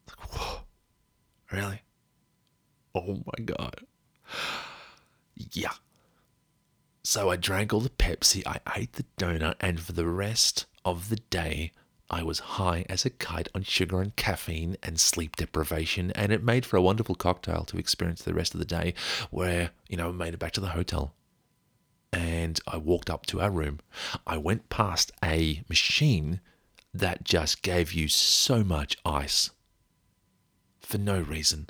[0.08, 0.62] Like, whoa,
[1.52, 1.82] really?
[2.96, 3.82] Oh my god.
[5.36, 5.74] Yeah,
[7.06, 11.10] so I drank all the Pepsi, I ate the donut, and for the rest of
[11.10, 11.74] the day,
[12.10, 16.44] I was high as a kite on sugar and caffeine and sleep deprivation, and it
[16.44, 18.94] made for a wonderful cocktail to experience the rest of the day
[19.32, 21.14] where, you know, I made it back to the hotel.
[22.14, 23.80] And I walked up to our room.
[24.26, 26.40] I went past a machine
[26.94, 29.50] that just gave you so much ice
[30.80, 31.68] for no reason.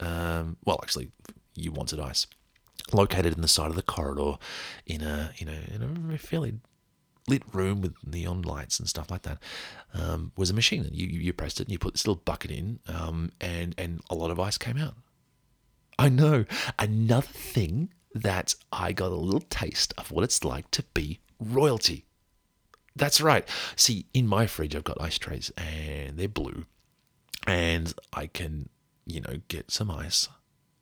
[0.00, 1.12] Um, well, actually,
[1.54, 2.26] you wanted ice
[2.92, 4.38] located in the side of the corridor
[4.86, 6.54] in a you know in a fairly
[7.28, 9.38] lit room with neon lights and stuff like that
[9.94, 10.88] um, was a machine.
[10.92, 14.14] You, you pressed it and you put this little bucket in, um, and, and a
[14.14, 14.94] lot of ice came out.
[15.98, 16.44] I know.
[16.78, 22.06] Another thing that I got a little taste of what it's like to be royalty.
[22.96, 23.46] That's right.
[23.76, 26.64] See, in my fridge, I've got ice trays and they're blue.
[27.46, 28.68] And I can,
[29.06, 30.28] you know, get some ice,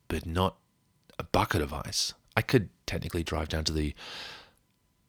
[0.07, 0.57] but not
[1.19, 2.13] a bucket of ice.
[2.35, 3.93] I could technically drive down to the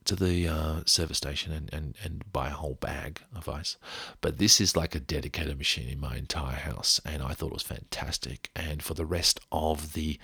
[0.08, 3.76] to the uh, service station and, and, and buy a whole bag of ice.
[4.22, 7.52] But this is like a dedicated machine in my entire house, and I thought it
[7.52, 8.48] was fantastic.
[8.56, 10.18] And for the rest of the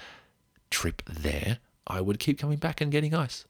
[0.71, 3.45] trip there, I would keep coming back and getting ice.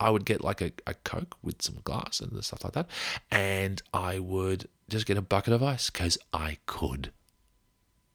[0.00, 2.88] I would get like a, a Coke with some glass and stuff like that,
[3.30, 7.12] and I would just get a bucket of ice because I could.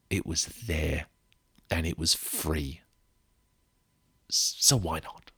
[0.10, 1.06] It was there
[1.70, 2.81] and it was free.
[4.34, 5.32] So why not?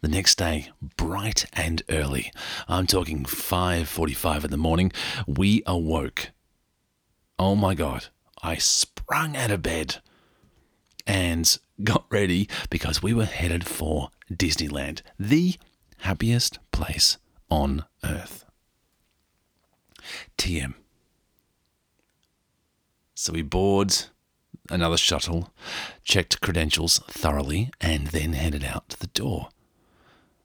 [0.00, 2.32] The next day, bright and early,
[2.68, 4.92] I'm talking 5:45 in the morning,
[5.26, 6.32] we awoke.
[7.38, 8.06] Oh my god,
[8.42, 10.02] I sprung out of bed
[11.06, 15.54] and got ready because we were headed for Disneyland, the
[15.98, 17.16] happiest place
[17.48, 18.44] on earth.
[20.36, 20.74] TM.
[23.14, 24.06] So we board
[24.70, 25.52] another shuttle,
[26.04, 29.48] checked credentials thoroughly, and then headed out to the door.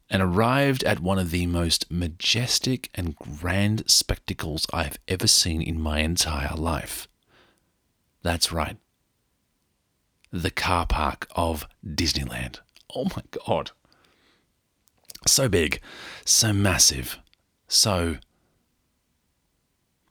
[0.10, 5.62] And arrived at one of the most majestic and grand spectacles I have ever seen
[5.62, 7.08] in my entire life.
[8.22, 8.78] That's right.
[10.32, 12.60] The car park of Disneyland.
[12.94, 13.72] Oh my God.
[15.28, 15.80] So big,
[16.26, 17.20] so massive,
[17.68, 18.18] so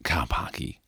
[0.04, 0.80] car parky.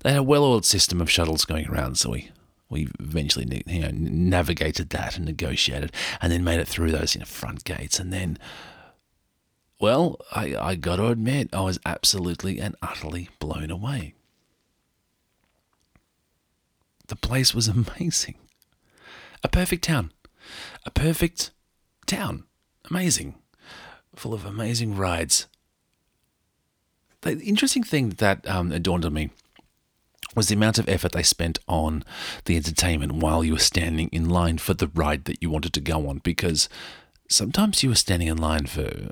[0.00, 2.30] They had a well-oiled system of shuttles going around, so we
[2.70, 7.20] we eventually you know, navigated that and negotiated, and then made it through those you
[7.20, 8.38] know, front gates, and then.
[9.80, 14.14] Well, I, I got to admit, I was absolutely and utterly blown away.
[17.06, 17.68] The place was
[18.00, 18.34] amazing.
[19.42, 20.12] A perfect town.
[20.84, 21.52] A perfect
[22.06, 22.44] town.
[22.90, 23.36] Amazing.
[24.16, 25.46] Full of amazing rides.
[27.22, 29.30] The interesting thing that um, dawned on me
[30.38, 32.04] was the amount of effort they spent on
[32.44, 35.80] the entertainment while you were standing in line for the ride that you wanted to
[35.80, 36.18] go on.
[36.18, 36.68] Because
[37.28, 39.10] sometimes you were standing in line for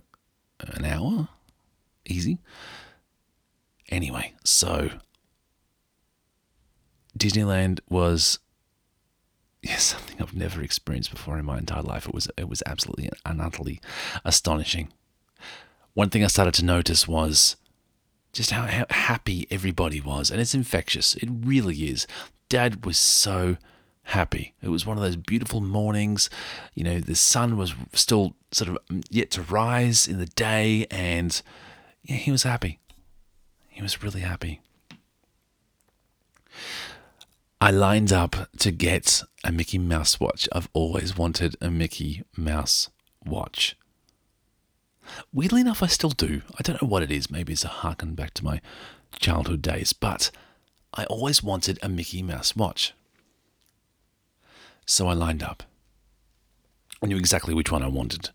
[0.60, 1.28] an hour,
[2.04, 2.38] easy.
[3.88, 4.90] Anyway, so
[7.18, 8.38] Disneyland was
[9.62, 12.06] yeah, something I've never experienced before in my entire life.
[12.06, 13.80] It was it was absolutely and utterly
[14.24, 14.92] astonishing.
[15.94, 17.56] One thing I started to notice was
[18.36, 20.30] just how, how happy everybody was.
[20.30, 21.14] And it's infectious.
[21.16, 22.06] It really is.
[22.48, 23.56] Dad was so
[24.04, 24.54] happy.
[24.62, 26.30] It was one of those beautiful mornings.
[26.74, 28.78] You know, the sun was still sort of
[29.10, 31.40] yet to rise in the day, and
[32.02, 32.78] yeah, he was happy.
[33.68, 34.60] He was really happy.
[37.60, 40.48] I lined up to get a Mickey Mouse watch.
[40.52, 42.90] I've always wanted a Mickey Mouse
[43.24, 43.76] watch.
[45.32, 46.42] Weirdly enough, I still do.
[46.58, 47.30] I don't know what it is.
[47.30, 48.60] Maybe it's a harken back to my
[49.18, 50.30] childhood days, but
[50.94, 52.94] I always wanted a Mickey Mouse watch.
[54.86, 55.64] So I lined up.
[57.02, 58.30] I knew exactly which one I wanted.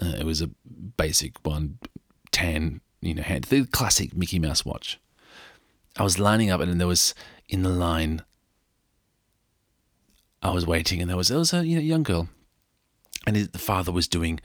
[0.00, 0.50] Uh, it was a
[0.96, 1.78] basic one,
[2.30, 4.98] tan, you know, hand, the classic Mickey Mouse watch.
[5.96, 7.14] I was lining up, and there was
[7.48, 8.22] in the line.
[10.42, 12.28] I was waiting, and there was there was a you know, young girl,
[13.26, 14.40] and the father was doing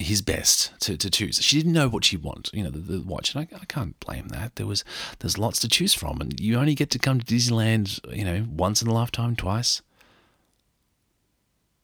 [0.00, 1.42] his best to, to choose.
[1.42, 3.98] She didn't know what she wanted, you know, the, the watch, and I, I, can't
[4.00, 4.56] blame that.
[4.56, 4.82] There was
[5.18, 8.46] there's lots to choose from, and you only get to come to Disneyland, you know,
[8.50, 9.82] once in a lifetime, twice.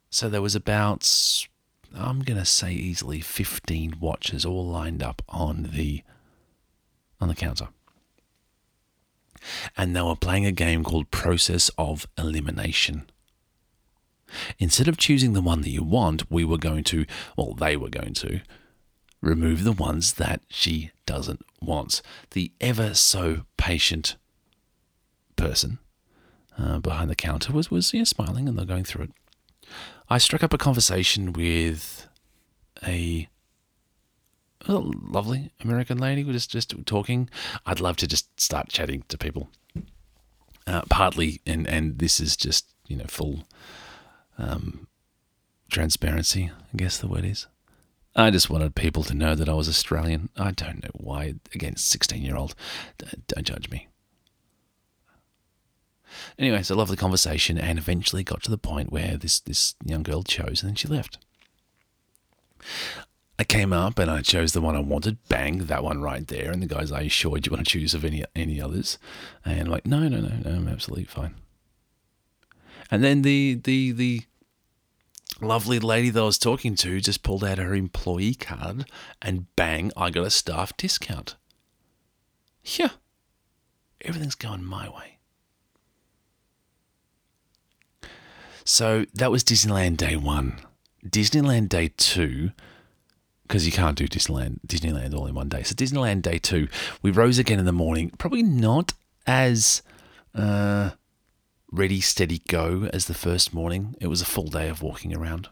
[0.09, 1.47] So there was about,
[1.95, 6.03] I'm gonna say easily 15 watches all lined up on the
[7.21, 7.69] on the counter,
[9.77, 13.11] and they were playing a game called Process of Elimination.
[14.59, 17.89] Instead of choosing the one that you want, we were going to, well, they were
[17.89, 18.41] going to,
[19.27, 22.03] remove the ones that she doesn't want.
[22.31, 24.17] The ever so patient
[25.37, 25.79] person
[26.59, 29.11] uh, behind the counter was, was know, smiling and they're going through it.
[30.09, 32.09] I struck up a conversation with
[32.87, 33.29] a,
[34.67, 36.23] a lovely American lady.
[36.25, 37.29] We're just, just talking.
[37.65, 39.51] I'd love to just start chatting to people.
[40.67, 43.45] Uh, partly, and, and this is just, you know, full
[44.39, 44.87] um,
[45.71, 47.47] transparency, I guess the word is.
[48.15, 50.31] I just wanted people to know that I was Australian.
[50.37, 51.35] I don't know why.
[51.55, 52.55] Again, 16 year old.
[52.99, 53.89] Don't judge me.
[56.39, 60.23] Anyway, a lovely conversation and eventually got to the point where this, this young girl
[60.23, 61.19] chose and then she left.
[63.39, 65.19] I came up and I chose the one I wanted.
[65.29, 66.51] Bang, that one right there.
[66.51, 67.39] And the guy's "Are you sure?
[67.39, 68.99] Do you want to choose of any any others?"
[69.45, 70.51] And I'm like, "No, no, no, no.
[70.51, 71.35] I'm absolutely fine."
[72.91, 74.23] And then the the the
[75.41, 78.87] lovely lady that I was talking to just pulled out her employee card,
[79.21, 81.37] and bang, I got a staff discount.
[82.65, 82.91] Yeah,
[84.01, 85.19] everything's going my way.
[88.65, 90.59] So that was Disneyland day one.
[91.07, 92.51] Disneyland day two
[93.47, 95.63] because you can't do Disneyland Disneyland all in one day.
[95.63, 96.69] So Disneyland day two,
[97.03, 98.11] we rose again in the morning.
[98.19, 98.93] Probably not
[99.27, 99.83] as
[100.35, 100.91] uh,
[101.71, 103.95] ready, steady, go as the first morning.
[104.01, 105.49] It was a full day of walking around.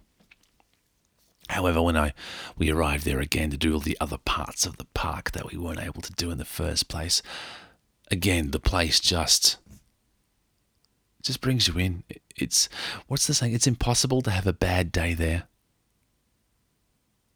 [1.48, 2.14] However, when I
[2.56, 5.58] we arrived there again to do all the other parts of the park that we
[5.58, 7.22] weren't able to do in the first place,
[8.10, 9.58] again the place just
[11.22, 12.02] just brings you in.
[12.36, 12.68] It's
[13.08, 13.52] what's the saying?
[13.52, 15.44] It's impossible to have a bad day there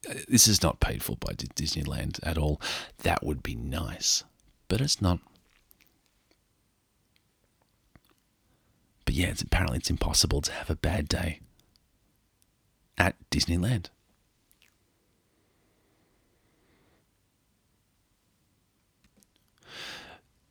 [0.08, 2.60] uh, this is not paid for by Disneyland at all.
[2.98, 4.24] That would be nice,
[4.68, 5.20] but it's not.
[9.08, 11.40] But yeah, it's apparently it's impossible to have a bad day
[12.98, 13.86] at Disneyland.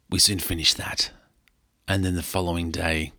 [0.09, 1.11] We soon finished that.
[1.87, 3.13] And then the following day,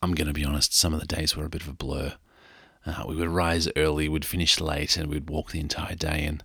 [0.00, 2.14] I'm going to be honest, some of the days were a bit of a blur.
[2.86, 6.24] Uh, we would rise early, we'd finish late, and we'd walk the entire day.
[6.24, 6.42] And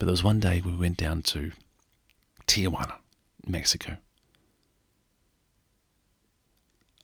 [0.00, 1.52] but there was one day we went down to
[2.48, 2.94] Tijuana,
[3.46, 3.98] Mexico.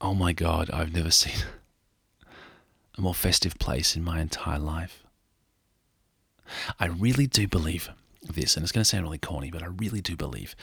[0.05, 1.47] Oh my God, I've never seen
[2.99, 5.03] a more festive place in my entire life.
[6.79, 7.89] I really do believe
[8.21, 10.55] this, and it's going to sound really corny, but I really do believe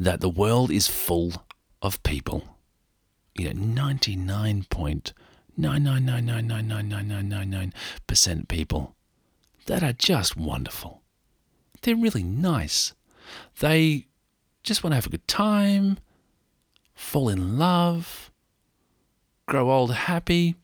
[0.00, 1.44] that the world is full
[1.80, 2.56] of people.
[3.36, 3.92] You know,
[5.56, 8.96] 99.999999999% people
[9.66, 11.02] that are just wonderful.
[11.82, 12.94] They're really nice.
[13.60, 14.08] They
[14.64, 15.98] just want to have a good time,
[16.96, 18.32] fall in love,
[19.48, 20.54] grow old happy,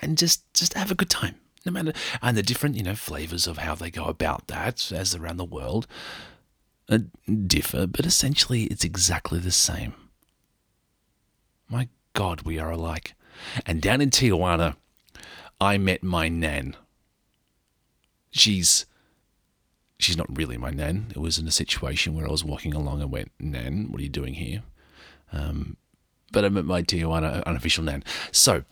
[0.00, 1.34] and just just have a good time.
[1.66, 5.14] No matter and the different you know flavors of how they go about that as
[5.14, 5.88] around the world
[6.88, 6.98] uh,
[7.46, 9.94] differ, but essentially it's exactly the same.
[11.68, 13.14] My God, we are alike.
[13.66, 14.76] And down in Tijuana,
[15.60, 16.76] I met my nan.
[18.30, 18.86] She's
[19.98, 21.08] she's not really my nan.
[21.10, 24.04] It was in a situation where I was walking along and went, Nan, what are
[24.04, 24.62] you doing here?
[25.32, 25.76] Um,
[26.32, 28.02] but I met my Tijuana unofficial name.
[28.32, 28.64] So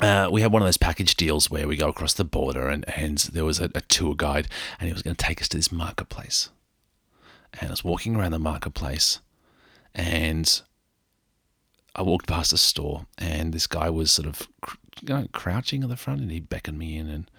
[0.00, 2.88] uh, we had one of those package deals where we go across the border and,
[2.96, 4.48] and there was a, a tour guide
[4.78, 6.50] and he was going to take us to this marketplace.
[7.54, 9.20] And I was walking around the marketplace
[9.94, 10.60] and
[11.96, 14.46] I walked past a store and this guy was sort of
[15.02, 17.30] you know, crouching at the front and he beckoned me in and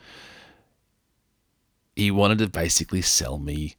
[1.95, 3.75] he wanted to basically sell me.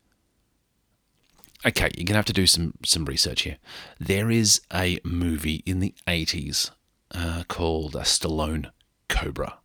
[1.66, 3.58] Okay, you're gonna have to do some some research here.
[3.98, 6.70] There is a movie in the 80s
[7.12, 8.70] uh, called uh, Stallone
[9.08, 9.58] Cobra.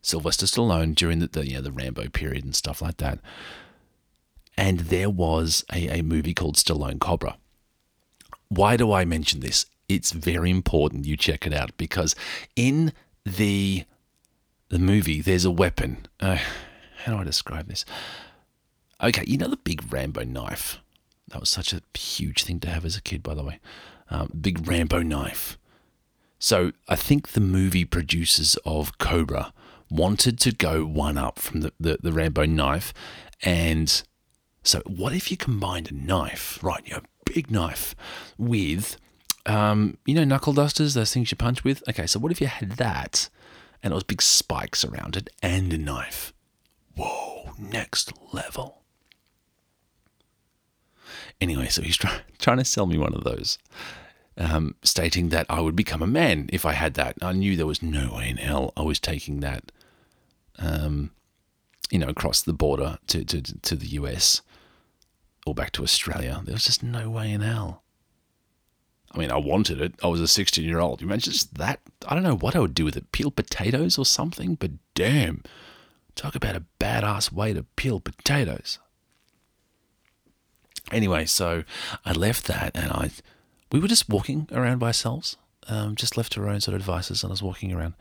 [0.00, 3.20] Sylvester Stallone during the, the you know, the Rambo period and stuff like that.
[4.56, 7.36] And there was a, a movie called Stallone Cobra.
[8.48, 9.66] Why do I mention this?
[9.94, 12.14] it's very important you check it out because
[12.56, 12.92] in
[13.24, 13.84] the
[14.68, 16.06] the movie there's a weapon.
[16.18, 16.38] Uh,
[17.04, 17.84] how do I describe this?
[19.02, 20.80] Okay, you know the big Rambo knife.
[21.32, 23.58] That was such a huge thing to have as a kid, by the way.
[24.10, 25.58] Um, big Rambo knife.
[26.38, 29.52] So I think the movie producers of Cobra
[29.90, 32.92] wanted to go one up from the, the, the Rambo knife.
[33.42, 34.02] And
[34.62, 36.82] so, what if you combined a knife, right?
[36.86, 37.94] You know, big knife,
[38.38, 38.96] with
[39.46, 41.82] um, you know, knuckle dusters, those things you punch with?
[41.88, 43.28] Okay, so what if you had that
[43.82, 46.32] and it was big spikes around it and a knife?
[46.94, 48.81] Whoa, next level.
[51.42, 53.58] Anyway, so he's try- trying to sell me one of those,
[54.38, 57.16] um, stating that I would become a man if I had that.
[57.20, 59.72] I knew there was no way in hell I was taking that,
[60.60, 61.10] um,
[61.90, 64.40] you know, across the border to, to, to the US
[65.44, 66.40] or back to Australia.
[66.44, 67.82] There was just no way in hell.
[69.10, 69.94] I mean, I wanted it.
[70.00, 71.00] I was a 16 year old.
[71.00, 71.80] You imagine just that?
[72.06, 73.10] I don't know what I would do with it.
[73.10, 74.54] Peel potatoes or something?
[74.54, 75.42] But damn,
[76.14, 78.78] talk about a badass way to peel potatoes.
[80.90, 81.64] Anyway, so
[82.04, 83.10] I left that and I,
[83.70, 85.36] we were just walking around by ourselves,
[85.68, 87.94] um, just left our own sort of devices, and I was walking around,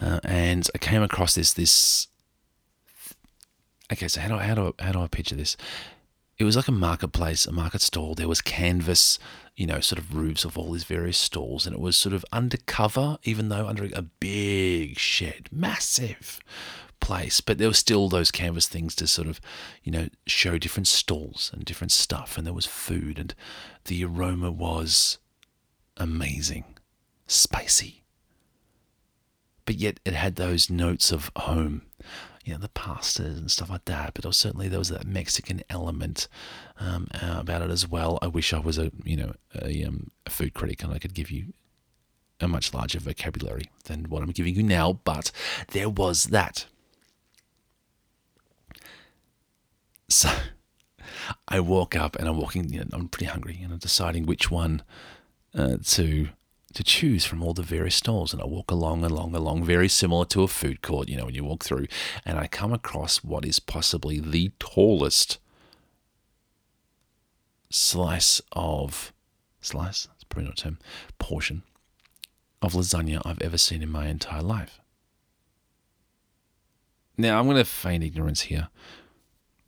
[0.00, 2.08] uh, and I came across this this.
[3.90, 5.56] Okay, so how do I, how do I, how do I picture this?
[6.38, 8.14] It was like a marketplace, a market stall.
[8.14, 9.18] There was canvas
[9.58, 12.24] you know, sort of roofs of all these various stalls, and it was sort of
[12.30, 16.38] undercover, even though under a big shed, massive
[17.00, 19.40] place, but there were still those canvas things to sort of,
[19.82, 22.36] you know, show different stalls and different stuff.
[22.36, 23.34] And there was food, and
[23.84, 25.18] the aroma was
[25.96, 26.64] amazing,
[27.26, 28.02] spicy.
[29.64, 31.82] But yet it had those notes of home,
[32.44, 34.14] you know, the pastas and stuff like that.
[34.14, 36.26] But certainly there was that Mexican element
[36.80, 38.18] um, about it as well.
[38.22, 41.12] I wish I was a, you know, a, um, a food critic and I could
[41.12, 41.52] give you
[42.40, 45.30] a much larger vocabulary than what I'm giving you now, but
[45.72, 46.66] there was that.
[50.08, 50.30] So
[51.48, 54.50] I walk up and I'm walking, you know, I'm pretty hungry and I'm deciding which
[54.50, 54.82] one
[55.54, 56.28] uh, to
[56.74, 58.32] to choose from all the various stalls.
[58.32, 61.34] And I walk along, along, along, very similar to a food court, you know, when
[61.34, 61.86] you walk through,
[62.26, 65.38] and I come across what is possibly the tallest
[67.70, 69.12] slice of
[69.60, 70.78] slice, it's probably not a term,
[71.18, 71.62] portion
[72.60, 74.80] of lasagna I've ever seen in my entire life.
[77.16, 78.68] Now, I'm going to feign ignorance here.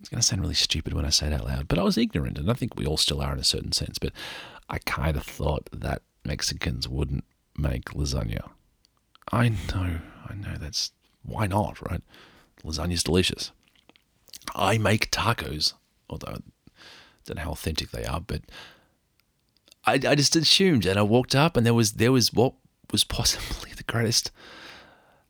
[0.01, 1.99] It's going to sound really stupid when I say it out loud, but I was
[1.99, 3.99] ignorant, and I think we all still are in a certain sense.
[3.99, 4.13] But
[4.69, 7.25] I kind of thought that Mexicans wouldn't
[7.57, 8.49] make lasagna.
[9.31, 9.99] I know,
[10.29, 10.93] I know that's
[11.23, 12.03] why not, right?
[12.65, 13.53] Lasagna's delicious.
[14.55, 15.75] I make tacos,
[16.09, 16.39] although I
[17.27, 18.43] don't know how authentic they are, but
[19.85, 22.55] I, I just assumed, and I walked up, and there was there was what
[22.91, 24.31] was possibly the greatest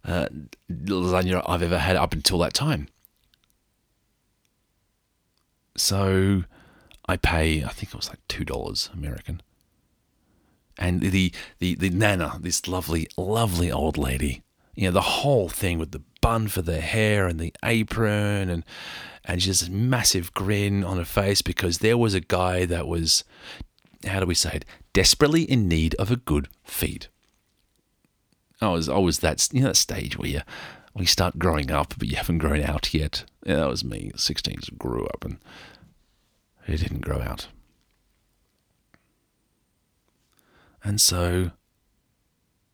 [0.04, 0.28] uh,
[0.70, 2.88] lasagna I've ever had up until that time.
[5.76, 6.44] So
[7.08, 9.42] I pay, I think it was like two dollars American.
[10.78, 14.42] And the, the the nana, this lovely, lovely old lady,
[14.74, 18.64] you know, the whole thing with the bun for the hair and the apron and
[19.24, 23.24] and just a massive grin on her face because there was a guy that was
[24.06, 27.08] how do we say it, desperately in need of a good feed.
[28.60, 30.40] I was always that you know that stage where you
[31.00, 33.24] we start growing up, but you haven't grown out yet.
[33.44, 34.12] Yeah, that was me.
[34.16, 35.38] Sixteen just grew up and
[36.66, 37.48] it didn't grow out.
[40.84, 41.52] And so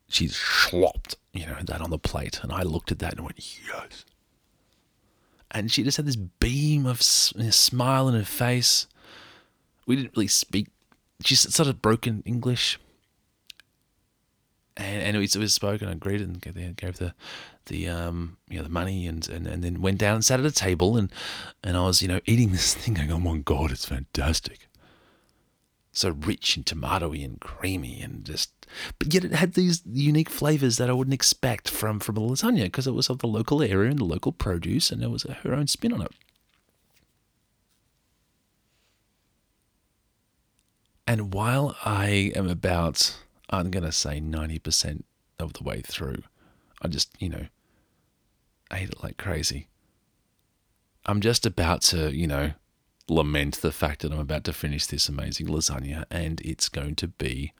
[0.09, 3.39] she slopped, you know, that on the plate, and I looked at that and went,
[3.65, 4.05] yes.
[5.49, 8.87] And she just had this beam of smile in her face.
[9.85, 10.67] We didn't really speak.
[11.23, 12.77] She sort of broken English
[14.77, 15.87] and, and it, was, spoken.
[15.87, 17.13] I agreed and gave the
[17.67, 20.45] the um you know the money and, and and then went down and sat at
[20.45, 21.11] a table and
[21.63, 24.67] and I was you know eating this thing going oh my god it's fantastic
[25.91, 28.51] so rich and tomatoey and creamy and just
[28.99, 32.63] but yet it had these unique flavors that I wouldn't expect from from a lasagna
[32.63, 35.53] because it was of the local area and the local produce and there was her
[35.53, 36.11] own spin on it
[41.05, 43.17] and while I am about
[43.49, 45.03] I'm going to say 90%
[45.39, 46.23] of the way through.
[46.81, 47.47] I just, you know,
[48.71, 49.67] ate it like crazy.
[51.05, 52.51] I'm just about to, you know,
[53.09, 57.07] lament the fact that I'm about to finish this amazing lasagna and it's going to
[57.07, 57.53] be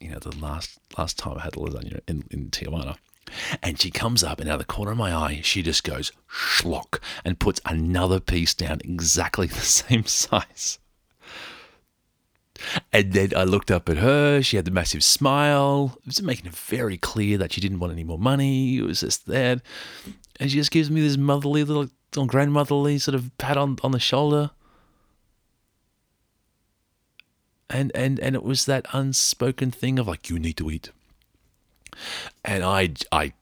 [0.00, 2.96] you know, the last last time I had lasagna in, in Tijuana.
[3.60, 6.12] And she comes up, and out of the corner of my eye, she just goes
[6.30, 10.78] schlock and puts another piece down exactly the same size.
[12.92, 14.42] And then I looked up at her.
[14.42, 15.96] She had the massive smile.
[16.00, 18.78] It was making it very clear that she didn't want any more money.
[18.78, 19.60] It was just that.
[20.38, 21.88] And she just gives me this motherly little,
[22.26, 24.50] grandmotherly sort of pat on, on the shoulder.
[27.68, 30.90] And, and and it was that unspoken thing of like you need to eat.
[32.44, 33.32] And I I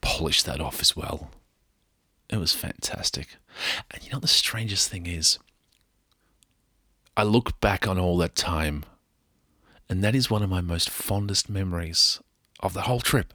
[0.00, 1.30] polished that off as well.
[2.30, 3.36] It was fantastic.
[3.90, 5.40] And you know the strangest thing is
[7.16, 8.84] I look back on all that time,
[9.88, 12.20] and that is one of my most fondest memories
[12.60, 13.32] of the whole trip.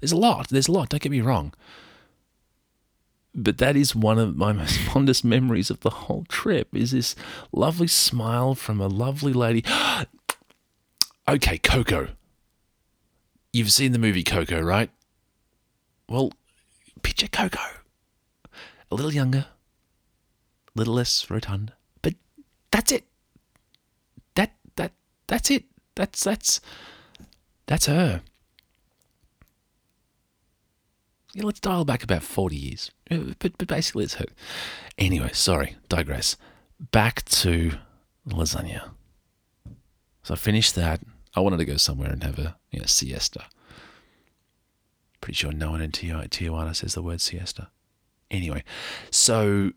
[0.00, 1.54] There's a lot, there's a lot, don't get me wrong.
[3.34, 7.16] But that is one of my most fondest memories of the whole trip is this
[7.52, 9.64] lovely smile from a lovely lady.
[11.28, 12.08] okay, Coco.
[13.52, 14.90] You've seen the movie Coco, right?
[16.08, 16.32] Well,
[17.02, 17.60] picture Coco.
[18.90, 21.72] A little younger, a little less rotund,
[22.74, 23.04] that's it.
[24.34, 24.92] That that
[25.28, 25.64] that's it.
[25.94, 26.60] That's that's
[27.66, 28.20] that's her.
[31.34, 32.90] Yeah, let's dial back about 40 years.
[33.10, 34.26] Uh, but, but basically, it's her.
[34.98, 36.36] Anyway, sorry, digress.
[36.92, 37.72] Back to
[38.28, 38.90] lasagna.
[40.22, 41.00] So I finished that.
[41.34, 43.46] I wanted to go somewhere and have a you know, siesta.
[45.20, 47.68] Pretty sure no one in Tijuana says the word siesta.
[48.30, 48.62] Anyway,
[49.10, 49.72] so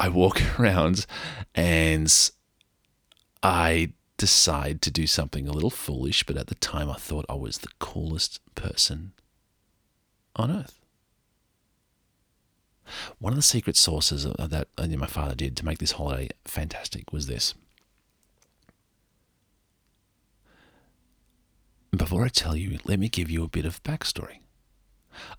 [0.00, 1.06] I walk around
[1.54, 2.30] and
[3.42, 7.34] I decide to do something a little foolish, but at the time I thought I
[7.34, 9.12] was the coolest person
[10.34, 10.78] on earth.
[13.18, 17.12] One of the secret sources uh, that my father did to make this holiday fantastic
[17.12, 17.54] was this.
[21.90, 24.38] Before I tell you, let me give you a bit of backstory.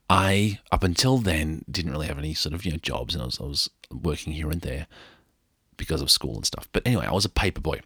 [0.09, 3.25] I, up until then, didn't really have any sort of you know jobs, and I
[3.25, 4.87] was, I was working here and there
[5.77, 6.67] because of school and stuff.
[6.71, 7.81] But anyway, I was a paper boy.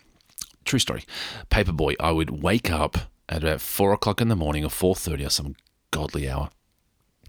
[0.65, 1.03] True story.
[1.49, 1.93] Paper boy.
[1.99, 2.97] I would wake up
[3.29, 5.55] at about four o'clock in the morning or four thirty or some
[5.91, 6.49] godly hour,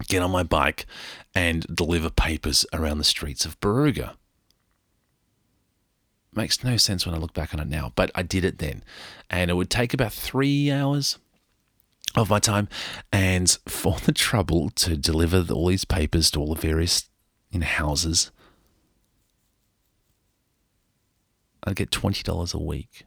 [0.07, 0.85] get on my bike,
[1.33, 4.15] and deliver papers around the streets of Barooga.
[6.33, 8.83] Makes no sense when I look back on it now, but I did it then,
[9.29, 11.17] and it would take about three hours
[12.21, 12.67] of my time,
[13.11, 17.09] and for the trouble to deliver all these papers to all the various
[17.51, 18.31] in houses,
[21.63, 23.05] I'd get twenty dollars a week.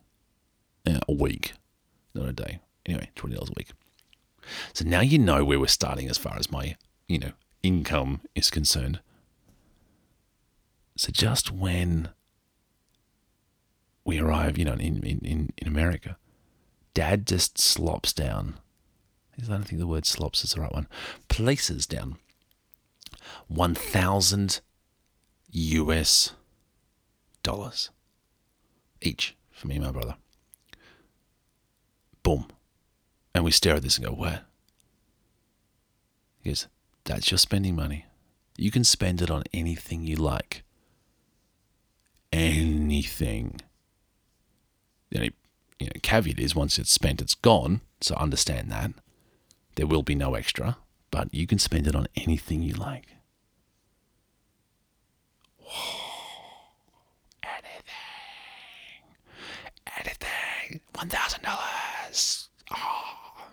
[0.86, 1.52] Yeah, a week,
[2.14, 2.60] not a day.
[2.86, 3.70] Anyway, twenty dollars a week.
[4.72, 7.32] So now you know where we're starting as far as my, you know,
[7.62, 9.00] income is concerned.
[10.96, 12.08] So just when
[14.04, 16.16] we arrive, you know, in, in, in America,
[16.94, 18.54] dad just slops down
[19.48, 20.88] I don't think the word slops is the right one,
[21.28, 22.16] places down
[23.48, 24.60] 1,000
[25.52, 26.32] US
[27.42, 27.90] dollars
[29.00, 30.16] each for me and my brother.
[32.22, 32.46] Boom.
[33.34, 34.44] And we stare at this and go, What?
[36.42, 36.66] He goes,
[37.04, 38.06] That's your spending money.
[38.56, 40.62] You can spend it on anything you like.
[42.32, 43.60] Anything.
[45.10, 45.32] The only
[45.78, 47.80] you know, caveat is once it's spent, it's gone.
[48.00, 48.92] So understand that.
[49.80, 50.76] There will be no extra,
[51.10, 53.16] but you can spend it on anything you like.
[57.42, 57.86] anything.
[59.96, 60.82] Anything.
[60.92, 62.48] $1,000.
[62.72, 62.74] Oh.
[62.76, 63.46] Ah.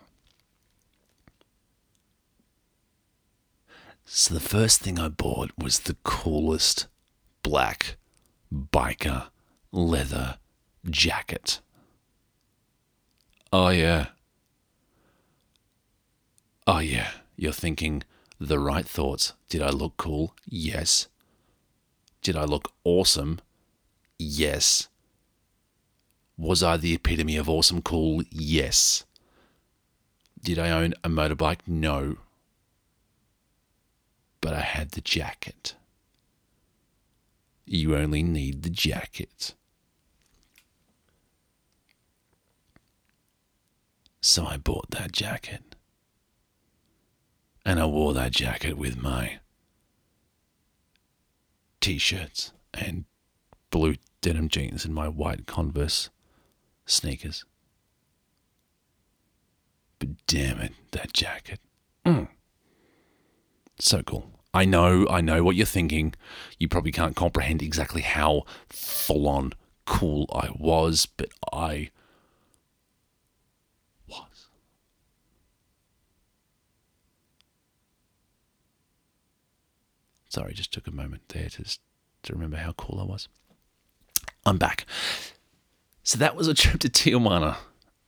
[4.04, 6.88] So the first thing I bought was the coolest
[7.42, 7.96] black
[8.52, 9.28] biker
[9.72, 10.36] leather
[10.90, 11.60] jacket.
[13.50, 14.08] Oh, yeah.
[16.70, 18.02] Oh, yeah, you're thinking
[18.38, 19.32] the right thoughts.
[19.48, 20.34] Did I look cool?
[20.44, 21.08] Yes.
[22.20, 23.40] Did I look awesome?
[24.18, 24.88] Yes.
[26.36, 28.22] Was I the epitome of awesome cool?
[28.30, 29.06] Yes.
[30.42, 31.60] Did I own a motorbike?
[31.66, 32.18] No.
[34.42, 35.74] But I had the jacket.
[37.64, 39.54] You only need the jacket.
[44.20, 45.67] So I bought that jacket
[47.68, 49.40] and I wore that jacket with my
[51.82, 53.04] t shirts and
[53.68, 56.08] blue denim jeans and my white Converse
[56.86, 57.44] sneakers.
[59.98, 61.60] But damn it, that jacket.
[62.06, 62.28] Mm.
[63.78, 64.30] So cool.
[64.54, 66.14] I know, I know what you're thinking.
[66.58, 69.52] You probably can't comprehend exactly how full on
[69.84, 71.90] cool I was, but I
[80.28, 83.28] Sorry, just took a moment there to, to remember how cool I was.
[84.44, 84.84] I'm back.
[86.02, 87.56] So that was a trip to Tijuana.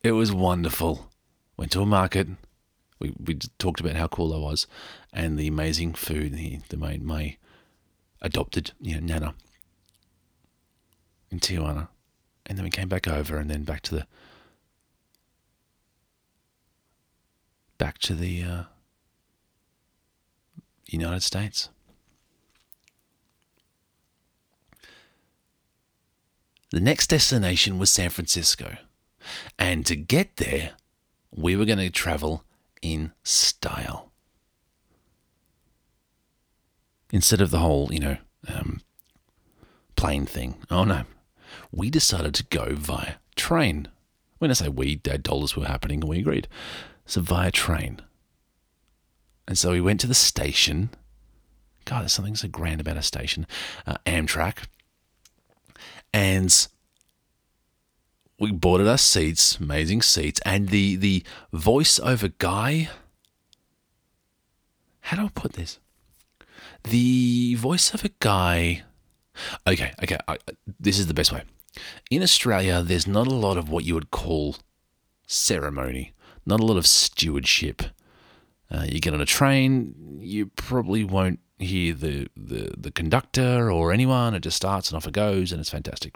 [0.03, 1.11] It was wonderful.
[1.57, 2.29] Went to a market.
[2.99, 4.67] We, we talked about how cool I was
[5.13, 6.35] and the amazing food.
[6.35, 7.37] The, the my, my
[8.21, 9.35] adopted you know, nana
[11.31, 11.89] in Tijuana.
[12.47, 14.07] And then we came back over and then back to the
[17.79, 18.63] back to the uh,
[20.87, 21.71] United States.
[26.71, 28.77] The next destination was San Francisco.
[29.59, 30.73] And to get there,
[31.35, 32.45] we were going to travel
[32.81, 34.13] in style.
[37.13, 38.17] Instead of the whole, you know,
[38.49, 38.81] um,
[39.97, 40.57] plane thing.
[40.71, 41.03] Oh no.
[41.73, 43.89] We decided to go via train.
[44.39, 46.49] When I say we, Dad told dollars were happening and we agreed.
[47.05, 48.01] So via train.
[49.49, 50.91] And so we went to the station.
[51.85, 53.47] God, there's something so grand about a station.
[53.87, 54.67] Uh, Amtrak
[56.13, 56.69] and
[58.39, 62.89] we boarded our seats, amazing seats, and the the voiceover guy.
[65.03, 65.79] How do I put this?
[66.85, 68.83] The voiceover guy.
[69.67, 70.19] Okay, okay.
[70.27, 70.39] I,
[70.79, 71.43] this is the best way.
[72.11, 74.57] In Australia, there's not a lot of what you would call
[75.27, 76.13] ceremony,
[76.45, 77.83] not a lot of stewardship.
[78.71, 83.93] Uh, you get on a train, you probably won't hear the, the, the conductor or
[83.93, 84.35] anyone.
[84.35, 86.15] It just starts and off it goes, and it's fantastic.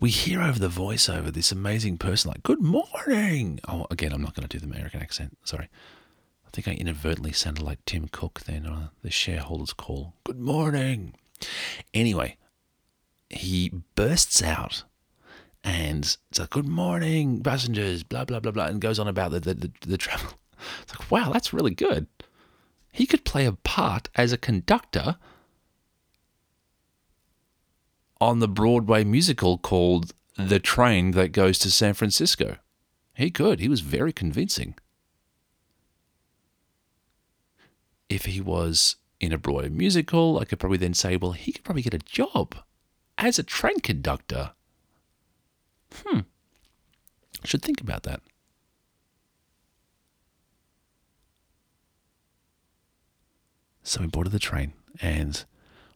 [0.00, 3.60] we hear over the voiceover this amazing person like, Good morning.
[3.68, 5.36] Oh, again, I'm not going to do the American accent.
[5.44, 5.68] Sorry.
[6.46, 10.14] I think I inadvertently sounded like Tim Cook then on the shareholders call.
[10.24, 11.14] Good morning.
[11.94, 12.38] Anyway,
[13.28, 14.84] he bursts out
[15.62, 19.40] and it's like, Good morning, passengers, blah, blah, blah, blah, and goes on about the,
[19.40, 20.32] the, the, the travel.
[20.82, 22.06] It's like, wow, that's really good.
[22.92, 25.16] He could play a part as a conductor
[28.20, 32.56] on the Broadway musical called The Train That Goes to San Francisco.
[33.14, 33.60] He could.
[33.60, 34.74] He was very convincing.
[38.08, 41.64] If he was in a Broadway musical, I could probably then say, well, he could
[41.64, 42.56] probably get a job
[43.16, 44.52] as a train conductor.
[46.04, 46.20] Hmm.
[47.44, 48.20] Should think about that.
[53.90, 54.72] So we boarded the train
[55.02, 55.44] and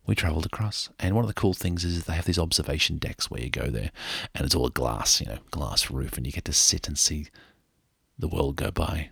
[0.05, 0.89] we travelled across.
[0.99, 3.69] And one of the cool things is they have these observation decks where you go
[3.69, 3.93] there
[4.35, 7.29] and it's all glass, you know, glass roof, and you get to sit and see
[8.19, 9.11] the world go by.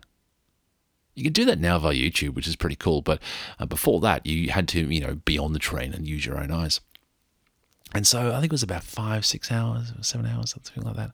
[1.14, 3.02] You can do that now via YouTube, which is pretty cool.
[3.02, 3.22] But
[3.60, 6.40] uh, before that, you had to, you know, be on the train and use your
[6.40, 6.80] own eyes.
[7.94, 11.12] And so I think it was about five, six hours, seven hours, something like that.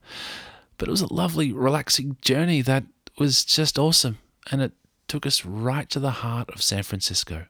[0.78, 2.84] But it was a lovely, relaxing journey that
[3.18, 4.16] was just awesome.
[4.50, 4.72] And it
[5.06, 7.44] took us right to the heart of San Francisco.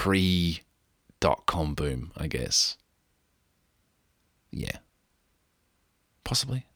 [0.00, 0.62] Pre
[1.18, 2.76] dot com boom, I guess.
[4.52, 4.78] Yeah.
[6.22, 6.66] Possibly.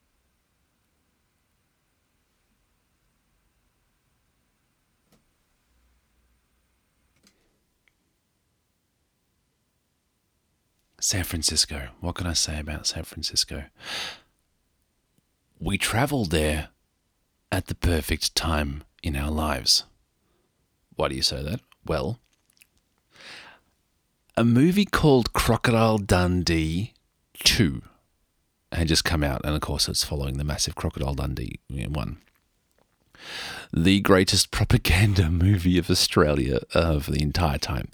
[10.98, 11.90] San Francisco.
[12.00, 13.66] What can I say about San Francisco?
[15.60, 16.70] We traveled there
[17.52, 19.84] at the perfect time in our lives.
[20.96, 21.60] Why do you say that?
[21.86, 22.18] Well,
[24.36, 26.94] a movie called Crocodile Dundee
[27.44, 27.82] 2
[28.72, 32.18] had just come out, and of course, it's following the massive Crocodile Dundee one.
[33.72, 37.88] The greatest propaganda movie of Australia of the entire time.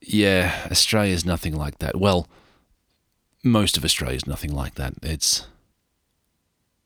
[0.00, 1.96] Yeah, Australia is nothing like that.
[1.96, 2.28] Well,
[3.42, 4.94] most of Australia is nothing like that.
[5.02, 5.46] It's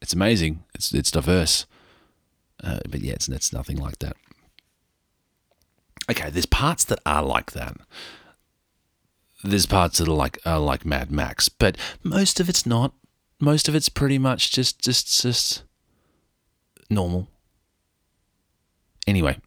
[0.00, 0.64] it's amazing.
[0.74, 1.66] It's it's diverse,
[2.62, 4.16] uh, but yeah, it's it's nothing like that.
[6.10, 7.76] Okay, there's parts that are like that.
[9.44, 12.92] There's parts that are like are like Mad Max, but most of it's not.
[13.40, 15.62] Most of it's pretty much just just just
[16.90, 17.28] normal.
[19.06, 19.38] Anyway,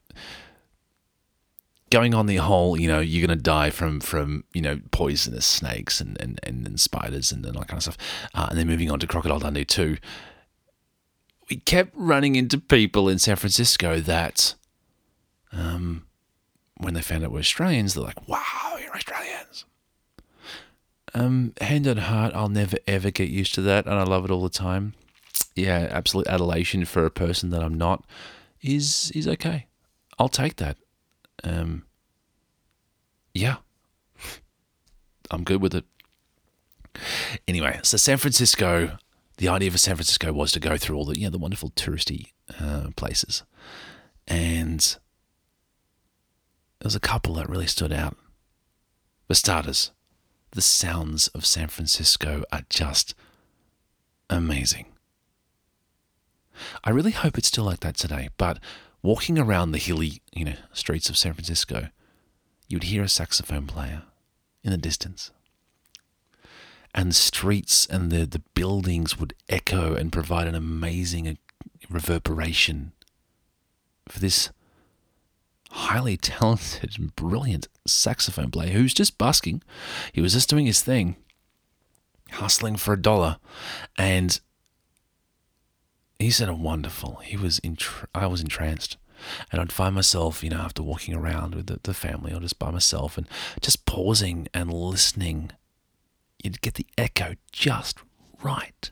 [1.90, 6.00] going on the whole, you know, you're to die from from you know poisonous snakes
[6.00, 7.98] and and, and, and spiders and, and all that kind of stuff,
[8.34, 9.98] uh, and then moving on to Crocodile Dundee two.
[11.50, 14.56] We kept running into people in San Francisco that,
[15.52, 16.06] um,
[16.82, 19.66] when they found out we're Australians, they're like, "Wow, you're Australians."
[21.14, 24.32] Um, hand on heart, I'll never ever get used to that, and I love it
[24.32, 24.94] all the time.
[25.56, 28.06] Yeah, absolute adulation for a person that I'm not
[28.62, 29.68] is is okay.
[30.18, 30.78] I'll take that.
[31.44, 31.86] Um,
[33.34, 33.58] yeah,
[35.32, 35.86] I'm good with it.
[37.48, 38.98] Anyway, so San Francisco,
[39.38, 41.72] the idea of San Francisco was to go through all the you know the wonderful
[41.72, 42.28] touristy
[42.60, 43.44] uh, places,
[44.28, 44.98] and
[46.86, 48.18] was a couple that really stood out.
[49.28, 49.92] For starters,
[50.52, 53.16] the sounds of San Francisco are just
[54.30, 54.86] amazing.
[56.84, 58.60] I really hope it's still like that today, but
[59.02, 61.88] walking around the hilly, you know, streets of San Francisco,
[62.68, 64.04] you would hear a saxophone player
[64.64, 65.32] in the distance.
[66.94, 71.38] And the streets and the, the buildings would echo and provide an amazing
[71.90, 72.92] reverberation
[74.08, 74.50] for this
[75.72, 79.62] highly talented and brilliant saxophone player who's just busking.
[80.14, 81.16] He was just doing his thing,
[82.32, 83.38] hustling for a dollar.
[83.98, 84.40] And
[86.20, 87.18] he said a wonderful.
[87.24, 88.98] He was entr- I was entranced.
[89.52, 92.58] And I'd find myself, you know, after walking around with the, the family or just
[92.58, 93.28] by myself and
[93.62, 95.52] just pausing and listening.
[96.44, 98.00] You'd get the echo just
[98.42, 98.92] right.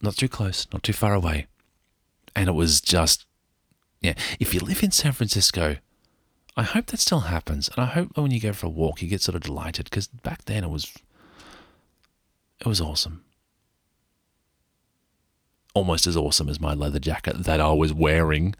[0.00, 1.48] Not too close, not too far away.
[2.34, 3.25] And it was just,
[4.00, 4.14] yeah.
[4.38, 5.76] If you live in San Francisco,
[6.56, 7.68] I hope that still happens.
[7.68, 10.08] And I hope when you go for a walk, you get sort of delighted because
[10.08, 10.92] back then it was,
[12.60, 13.24] it was awesome
[15.76, 18.54] almost as awesome as my leather jacket that I was wearing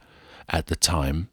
[0.51, 1.30] at the time.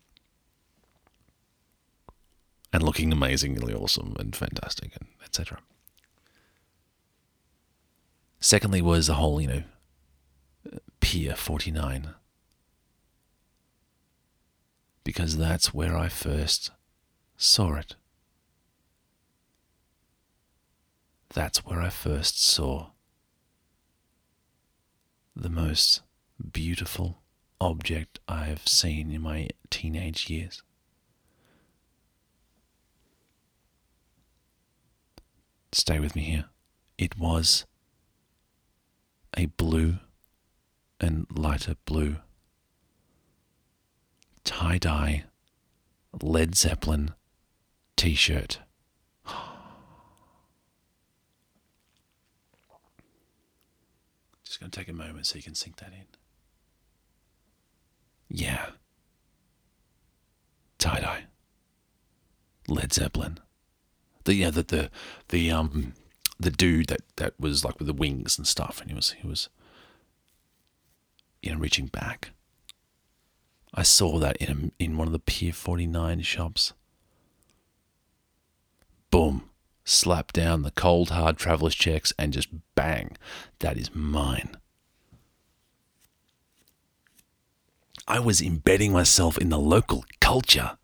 [2.71, 5.59] And looking amazingly awesome and fantastic and etc.
[8.39, 9.63] Secondly was the whole, you know,
[11.01, 12.15] Pier 49.
[15.03, 16.71] Because that's where I first
[17.37, 17.95] saw it.
[21.33, 22.91] that's where I first saw
[25.35, 26.01] the most
[26.51, 27.23] beautiful
[27.59, 30.61] object I've seen in my teenage years.
[35.71, 36.45] Stay with me here.
[36.99, 37.65] It was
[39.35, 39.95] a blue
[40.99, 42.17] and lighter blue
[44.43, 45.23] tie dye
[46.21, 47.13] Led Zeppelin
[47.95, 48.59] t shirt.
[54.43, 56.05] Just going to take a moment so you can sink that in.
[58.29, 58.67] Yeah.
[60.77, 61.23] Tie dye.
[62.67, 63.39] Led Zeppelin.
[64.25, 64.91] The yeah, the the
[65.29, 65.93] the um
[66.39, 69.27] the dude that that was like with the wings and stuff, and he was he
[69.27, 69.49] was
[71.41, 72.31] you know reaching back.
[73.73, 76.73] I saw that in a, in one of the Pier 49 shops.
[79.09, 79.49] Boom,
[79.83, 83.17] slap down the cold hard traveler's checks and just bang,
[83.59, 84.57] that is mine.
[88.07, 90.77] I was embedding myself in the local culture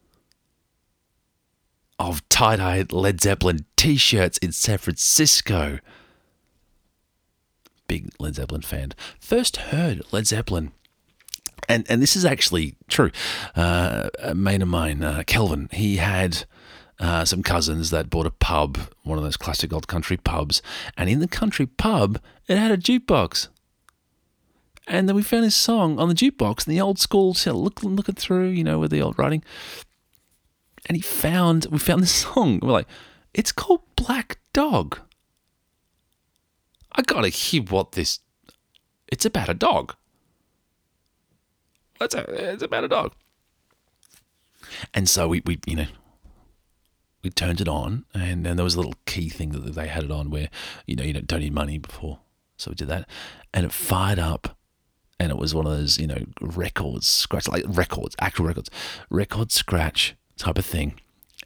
[1.99, 5.79] of tie dye Led Zeppelin t shirts in San Francisco.
[7.87, 8.93] Big Led Zeppelin fan.
[9.19, 10.71] First heard Led Zeppelin.
[11.69, 13.11] And, and this is actually true.
[13.55, 16.43] Uh, a mate of mine, uh, Kelvin, he had
[16.99, 20.61] uh, some cousins that bought a pub, one of those classic old country pubs.
[20.97, 23.47] And in the country pub, it had a jukebox.
[24.87, 28.15] And then we found this song on the jukebox, in the old school, look, looking
[28.15, 29.43] through, you know, with the old writing
[30.89, 32.59] and he found we found this song.
[32.61, 32.87] We're like,
[33.33, 34.99] it's called Black Dog.
[36.91, 38.19] I gotta hear what this.
[39.07, 39.95] It's about a dog.
[42.01, 43.13] It's, a, it's about a dog.
[44.93, 45.87] And so we, we, you know,
[47.23, 50.03] we turned it on, and then there was a little key thing that they had
[50.03, 50.49] it on where,
[50.85, 52.19] you know, you don't don't need money before.
[52.57, 53.09] So we did that,
[53.53, 54.57] and it fired up,
[55.19, 58.69] and it was one of those, you know, records scratch like records, actual records,
[59.09, 60.99] record scratch type of thing.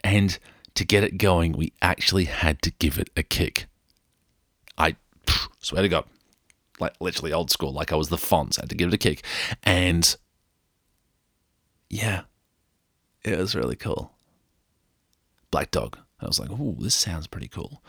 [0.03, 0.37] And
[0.75, 3.65] to get it going, we actually had to give it a kick.
[4.77, 4.95] I
[5.59, 6.05] swear to God,
[6.79, 8.97] like literally old school, like I was the Fonz, I had to give it a
[8.97, 9.23] kick.
[9.63, 10.15] And
[11.93, 12.21] yeah,
[13.23, 14.11] it was really cool.
[15.51, 15.99] Black Dog.
[16.19, 17.83] I was like, oh, this sounds pretty cool.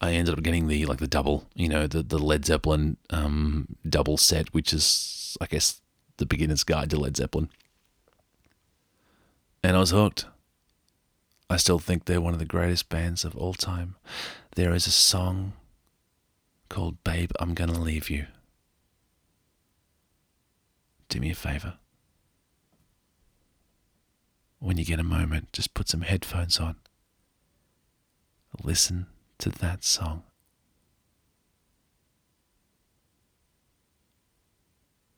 [0.00, 3.76] I ended up getting the like the double, you know, the the Led Zeppelin um,
[3.88, 5.80] double set, which is I guess
[6.18, 7.48] the beginner's guide to Led Zeppelin.
[9.62, 10.26] And I was hooked.
[11.48, 13.96] I still think they're one of the greatest bands of all time.
[14.56, 15.54] There is a song
[16.68, 18.26] called Babe, I'm Gonna Leave You.
[21.08, 21.78] Do me a favor.
[24.58, 26.76] When you get a moment, just put some headphones on.
[28.62, 29.06] Listen
[29.38, 30.24] to that song.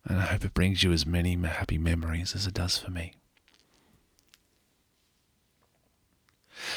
[0.04, 3.14] And I hope it brings you as many happy memories as it does for me.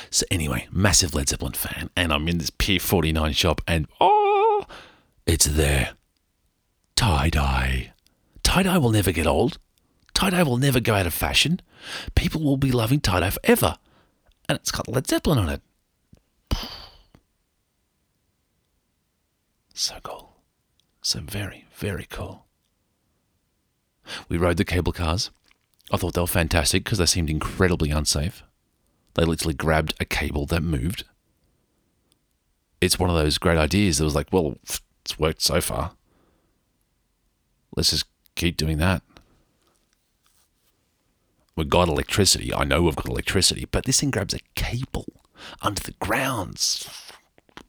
[0.10, 4.66] So anyway, massive Led Zeppelin fan, and I'm in this Pier 49 shop, and oh,
[5.26, 5.94] it's there.
[6.96, 7.94] Tie dye.
[8.44, 9.58] Tie dye will never get old.
[10.14, 11.60] Tie dye will never go out of fashion.
[12.16, 13.78] People will be loving tie dye forever.
[14.48, 15.62] And it's got Led Zeppelin on it.
[19.76, 20.36] So cool.
[21.02, 22.46] So very, very cool.
[24.30, 25.32] We rode the cable cars.
[25.92, 28.44] I thought they were fantastic because they seemed incredibly unsafe.
[29.16, 31.06] They literally grabbed a cable that moved.
[32.82, 35.94] It's one of those great ideas that was like, well, it's worked so far.
[37.76, 38.06] Let's just
[38.36, 39.02] keep doing that.
[41.56, 42.54] We've got electricity.
[42.54, 45.06] I know we've got electricity, but this thing grabs a cable
[45.62, 46.90] under the grounds.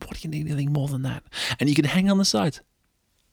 [0.07, 1.23] What do you need anything more than that?
[1.61, 2.61] And you can hang on the sides.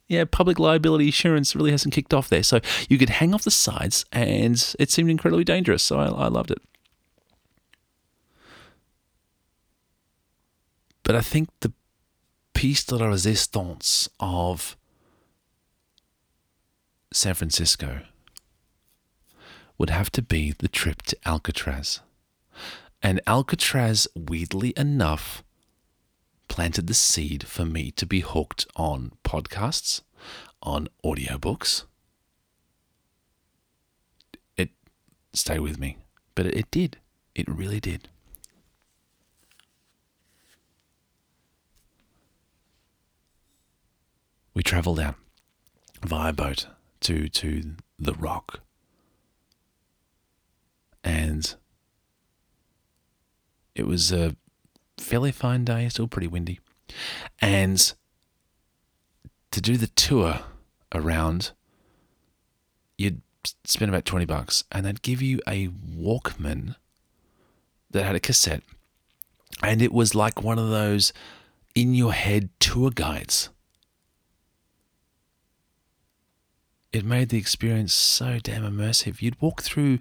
[0.07, 2.43] Yeah, public liability insurance really hasn't kicked off there.
[2.43, 5.83] So you could hang off the sides, and it seemed incredibly dangerous.
[5.83, 6.61] So I, I loved it.
[11.03, 11.71] But I think the
[12.53, 14.77] piece de la resistance of
[17.13, 18.01] San Francisco
[19.81, 22.01] would have to be the trip to Alcatraz.
[23.01, 25.43] And Alcatraz, weirdly enough,
[26.47, 30.01] planted the seed for me to be hooked on podcasts,
[30.61, 31.85] on audiobooks.
[34.55, 34.69] It
[35.33, 35.97] stay with me,
[36.35, 36.97] but it did.
[37.33, 38.07] It really did.
[44.53, 45.15] we travelled down
[46.05, 46.67] via boat
[46.99, 48.59] to to the rock,
[51.03, 51.55] and
[53.75, 54.35] it was a
[54.97, 56.59] fairly fine day, still pretty windy.
[57.39, 57.93] And
[59.51, 60.41] to do the tour
[60.93, 61.51] around,
[62.97, 63.21] you'd
[63.63, 66.75] spend about 20 bucks and they'd give you a Walkman
[67.89, 68.63] that had a cassette.
[69.63, 71.13] And it was like one of those
[71.75, 73.49] in your head tour guides.
[76.91, 79.21] It made the experience so damn immersive.
[79.21, 79.99] You'd walk through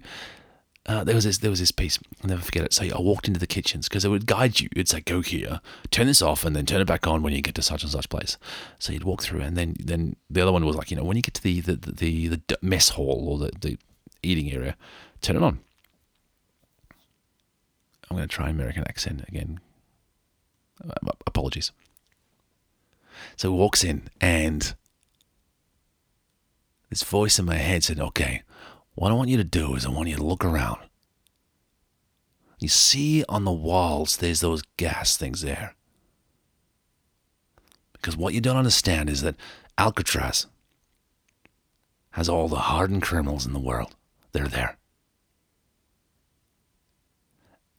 [0.87, 1.99] uh, there was this there was this piece.
[2.23, 2.73] I'll never forget it.
[2.73, 4.67] So I walked into the kitchens because it would guide you.
[4.71, 5.61] It'd say go here,
[5.91, 7.91] turn this off, and then turn it back on when you get to such and
[7.91, 8.37] such place.
[8.79, 11.17] So you'd walk through, and then then the other one was like you know when
[11.17, 13.77] you get to the the the, the mess hall or the, the
[14.23, 14.75] eating area,
[15.21, 15.59] turn it on.
[18.09, 19.61] I'm going to try American accent again.
[20.83, 21.71] Uh, apologies.
[23.37, 24.73] So he walks in, and
[26.89, 28.41] this voice in my head said, "Okay."
[29.01, 30.77] What I want you to do is I want you to look around.
[32.59, 35.73] You see on the walls, there's those gas things there.
[37.93, 39.37] Because what you don't understand is that
[39.75, 40.45] Alcatraz
[42.11, 43.95] has all the hardened criminals in the world.
[44.33, 44.77] They're there.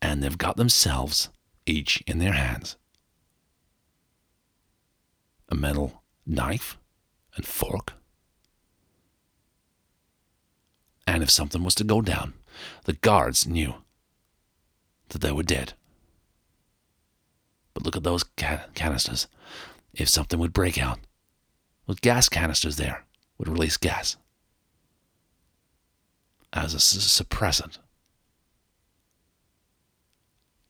[0.01, 1.29] And they've got themselves,
[1.67, 2.77] each in their hands,
[5.49, 6.79] a metal knife
[7.37, 7.93] and fork
[11.07, 12.35] And if something was to go down,
[12.85, 13.75] the guards knew
[15.09, 15.75] that they were dead.
[17.75, 19.27] But look at those ca- canisters.
[19.93, 21.01] If something would break out,
[21.87, 23.05] with gas canisters there
[23.39, 24.17] would release gas
[26.53, 27.79] as a s- suppressant.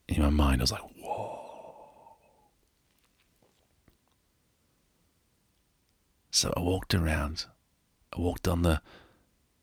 [0.08, 2.16] In my mind, I was like, whoa.
[6.30, 7.46] So I walked around.
[8.16, 8.80] I walked on the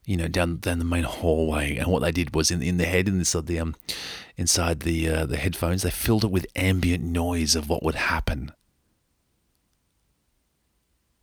[0.09, 1.77] you know, down down the main hallway.
[1.77, 3.75] And what they did was in in the head inside the um
[4.37, 8.51] inside the uh, the headphones, they filled it with ambient noise of what would happen.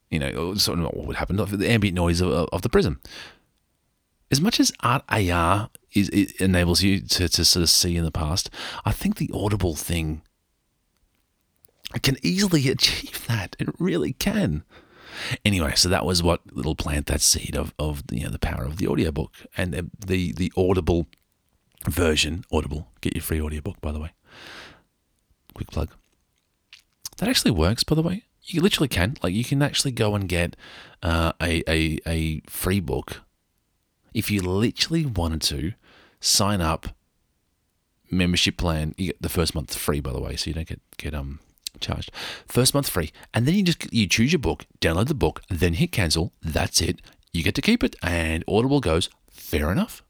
[0.08, 2.98] You know, sort of what would happen, the ambient noise of, of the prison.
[4.30, 8.04] As much as art AR is it enables you to, to sort of see in
[8.04, 8.50] the past,
[8.84, 10.22] I think the audible thing
[12.04, 13.56] can easily achieve that.
[13.58, 14.62] It really can.
[15.44, 18.64] Anyway, so that was what little plant that seed of, of you know the power
[18.64, 21.06] of the audiobook and the, the the audible
[21.86, 22.44] version.
[22.52, 24.12] Audible, get your free audiobook by the way.
[25.54, 25.90] Quick plug.
[27.18, 28.24] That actually works, by the way.
[28.42, 29.16] You literally can.
[29.22, 30.54] Like you can actually go and get
[31.02, 33.22] uh, a, a a free book
[34.14, 35.72] if you literally wanted to.
[36.18, 36.88] Sign up,
[38.10, 38.94] membership plan.
[38.96, 41.40] You get the first month free, by the way, so you don't get get um
[41.80, 42.10] charged.
[42.46, 43.12] First month free.
[43.34, 46.32] And then you just you choose your book, download the book, then hit cancel.
[46.42, 47.00] That's it.
[47.32, 47.96] You get to keep it.
[48.02, 50.02] And Audible goes, fair enough.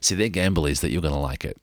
[0.00, 1.60] See, their gamble is that you're going to like it.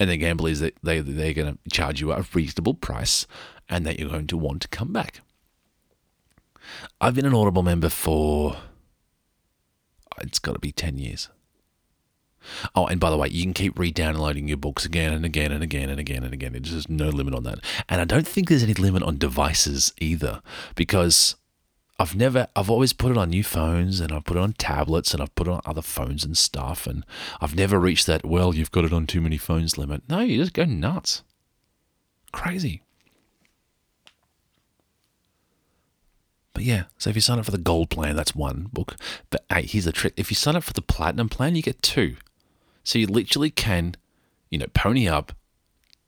[0.00, 3.26] And their gamble is that they, they're going to charge you a reasonable price
[3.68, 5.20] and that you're going to want to come back.
[7.00, 8.56] I've been an Audible member for,
[10.20, 11.28] it's got to be 10 years.
[12.74, 15.62] Oh, and by the way, you can keep re-downloading your books again and again and
[15.62, 16.52] again and again and again.
[16.52, 17.58] There's just no limit on that.
[17.88, 20.42] And I don't think there's any limit on devices either,
[20.74, 21.36] because
[21.98, 25.12] I've never, I've always put it on new phones and I've put it on tablets
[25.12, 26.86] and I've put it on other phones and stuff.
[26.86, 27.04] And
[27.40, 30.02] I've never reached that, well, you've got it on too many phones limit.
[30.08, 31.22] No, you just go nuts.
[32.30, 32.82] Crazy.
[36.54, 38.96] But yeah, so if you sign up for the gold plan, that's one book.
[39.30, 40.14] But hey, here's the trick.
[40.16, 42.16] If you sign up for the platinum plan, you get two.
[42.88, 43.96] So you literally can,
[44.48, 45.32] you know, pony up,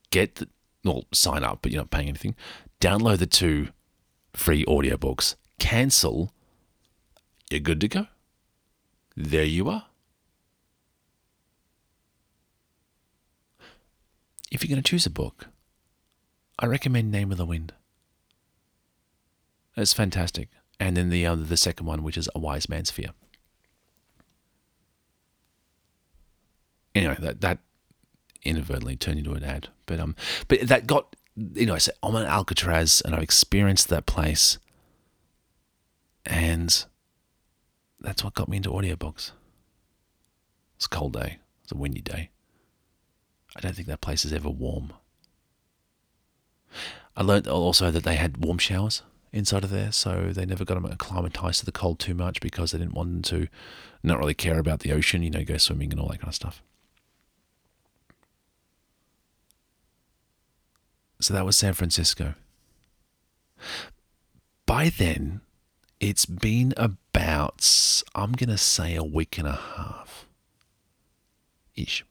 [0.08, 0.48] get the,
[0.82, 2.34] well, sign up, but you're not paying anything.
[2.80, 3.68] Download the two
[4.32, 6.32] free audiobooks, cancel,
[7.50, 8.06] you're good to go.
[9.14, 9.88] There you are.
[14.50, 15.48] If you're going to choose a book,
[16.58, 17.74] I recommend Name of the Wind.
[19.76, 20.48] It's fantastic.
[20.80, 23.10] And then the other, the second one, which is A Wise Man's Fear.
[26.94, 27.58] Anyway, that that
[28.42, 29.68] inadvertently turned into an ad.
[29.86, 30.16] But um,
[30.48, 34.58] but that got you know, I said I'm an Alcatraz and I've experienced that place,
[36.26, 36.84] and
[38.00, 39.32] that's what got me into audiobooks.
[40.76, 41.38] It's a cold day.
[41.62, 42.30] It's a windy day.
[43.56, 44.92] I don't think that place is ever warm.
[47.16, 50.74] I learned also that they had warm showers inside of there, so they never got
[50.74, 53.48] them acclimatized to the cold too much because they didn't want them to
[54.02, 56.34] not really care about the ocean, you know, go swimming and all that kind of
[56.34, 56.62] stuff.
[61.20, 62.34] So that was San Francisco.
[64.66, 65.40] By then,
[66.00, 70.26] it's been about, I'm going to say, a week and a half
[71.76, 72.04] ish.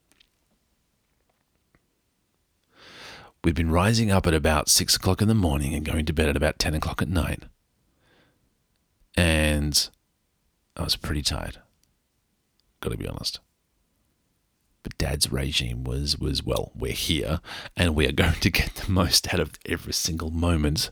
[3.44, 6.28] We'd been rising up at about six o'clock in the morning and going to bed
[6.28, 7.44] at about 10 o'clock at night.
[9.16, 9.90] And
[10.76, 11.60] I was pretty tired.
[12.82, 13.40] Got to be honest.
[14.84, 17.42] But Dad's regime was was well, we're here
[17.76, 20.92] and we are going to get the most out of every single moment.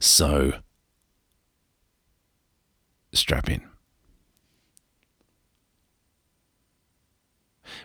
[0.00, 0.54] So
[3.12, 3.62] strap in.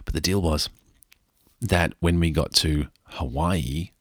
[0.05, 0.69] But the deal was
[1.61, 3.91] that when we got to Hawaii,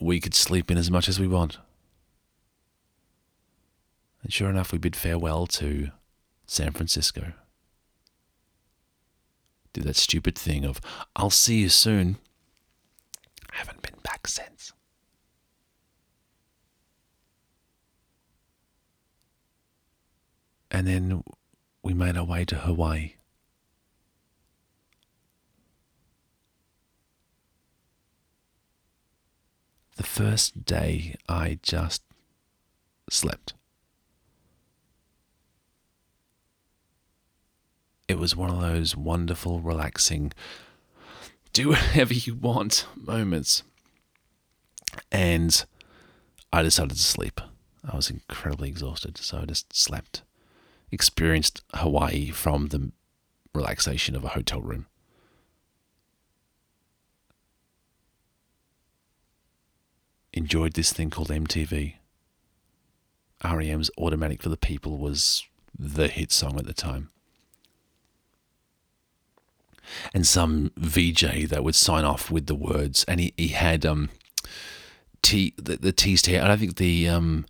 [0.00, 1.58] we could sleep in as much as we want.
[4.22, 5.90] And sure enough, we bid farewell to
[6.46, 7.32] San Francisco.
[9.78, 10.80] Did that stupid thing of,
[11.14, 12.16] I'll see you soon.
[13.48, 14.72] I Haven't been back since.
[20.68, 21.22] And then
[21.84, 23.12] we made our way to Hawaii.
[29.94, 32.02] The first day I just
[33.08, 33.54] slept.
[38.08, 40.32] It was one of those wonderful, relaxing,
[41.52, 43.62] do whatever you want moments.
[45.12, 45.64] And
[46.50, 47.38] I decided to sleep.
[47.86, 50.22] I was incredibly exhausted, so I just slept.
[50.90, 52.92] Experienced Hawaii from the
[53.54, 54.86] relaxation of a hotel room.
[60.32, 61.96] Enjoyed this thing called MTV.
[63.44, 65.44] REM's Automatic for the People was
[65.78, 67.10] the hit song at the time
[70.14, 74.08] and some VJ that would sign off with the words, and he, he had um,
[75.22, 76.42] T the, the teased hair.
[76.42, 77.46] I don't think the um,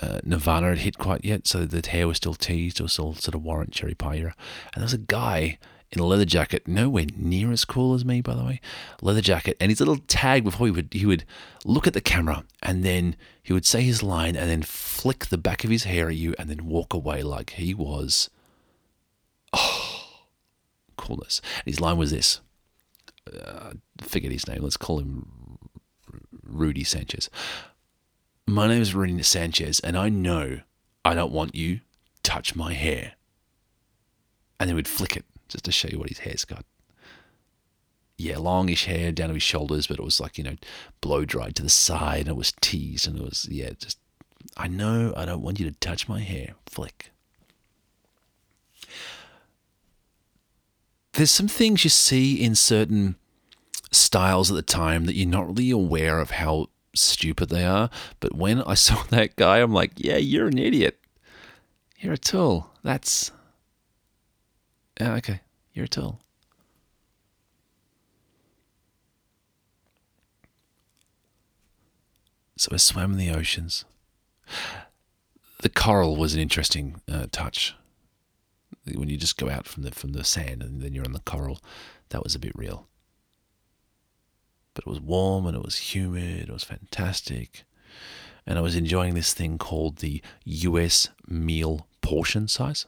[0.00, 2.80] uh, Nirvana had hit quite yet, so the hair was still teased.
[2.80, 4.34] Was still sort of Warrant Cherry Pie era.
[4.74, 5.58] And there was a guy
[5.92, 8.60] in a leather jacket, nowhere near as cool as me, by the way.
[9.00, 11.24] Leather jacket, and his little tag before he would he would
[11.64, 15.38] look at the camera, and then he would say his line, and then flick the
[15.38, 18.30] back of his hair at you, and then walk away like he was.
[19.52, 20.05] Oh
[20.96, 21.40] coolness.
[21.58, 22.40] And his line was this
[23.32, 25.58] uh, forget his name, let's call him
[26.42, 27.28] Rudy Sanchez.
[28.46, 30.60] My name is Rudy Sanchez, and I know
[31.04, 31.80] I don't want you
[32.22, 33.12] touch my hair.
[34.58, 36.64] And then we'd flick it just to show you what his hair's got.
[38.16, 40.56] Yeah, longish hair down to his shoulders, but it was like, you know,
[41.00, 43.98] blow dried to the side and it was teased and it was, yeah, just,
[44.56, 46.54] I know I don't want you to touch my hair.
[46.66, 47.10] Flick.
[51.16, 53.16] There's some things you see in certain
[53.90, 57.90] styles at the time that you're not really aware of how stupid they are.
[58.20, 60.98] But when I saw that guy, I'm like, yeah, you're an idiot.
[61.98, 62.70] You're a tool.
[62.82, 63.32] That's.
[65.00, 65.40] Okay.
[65.72, 66.20] You're a tool.
[72.58, 73.84] So I swam in the oceans.
[75.60, 77.74] The coral was an interesting uh, touch
[78.94, 81.20] when you just go out from the from the sand and then you're on the
[81.20, 81.60] coral,
[82.10, 82.86] that was a bit real.
[84.74, 86.48] But it was warm and it was humid.
[86.48, 87.64] It was fantastic,
[88.46, 91.08] and I was enjoying this thing called the U.S.
[91.26, 92.86] meal portion size.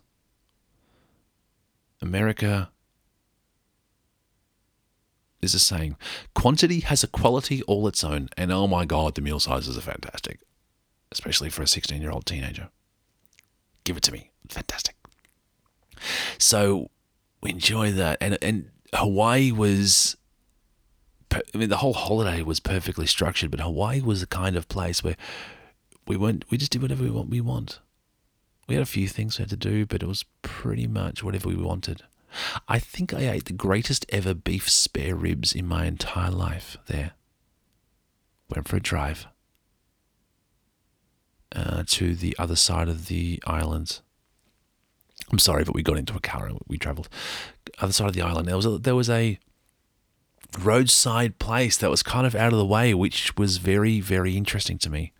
[2.01, 2.71] America
[5.41, 5.97] is a saying
[6.35, 9.83] quantity has a quality all its own, and oh my god, the meal sizes are
[9.83, 10.41] fantastic,
[11.11, 12.69] especially for a 16 year old teenager.
[13.85, 14.31] Give it to me.
[14.49, 14.98] Fantastic.
[16.39, 16.91] So
[17.43, 20.17] we enjoy that, and and Hawaii was.
[21.31, 25.05] I mean, the whole holiday was perfectly structured, but Hawaii was the kind of place
[25.05, 25.17] where
[26.07, 26.47] we went.
[26.51, 27.29] We just did whatever we want.
[27.29, 27.81] We want.
[28.67, 31.49] We had a few things we had to do, but it was pretty much whatever
[31.49, 32.03] we wanted.
[32.67, 37.13] I think I ate the greatest ever beef spare ribs in my entire life there.
[38.49, 39.27] Went for a drive
[41.55, 44.01] uh, to the other side of the island
[45.31, 47.09] I'm sorry, but we got into a car and we travelled
[47.81, 48.49] other side of the island.
[48.49, 49.39] There was a, there was a
[50.59, 54.79] roadside place that was kind of out of the way, which was very very interesting
[54.79, 55.13] to me.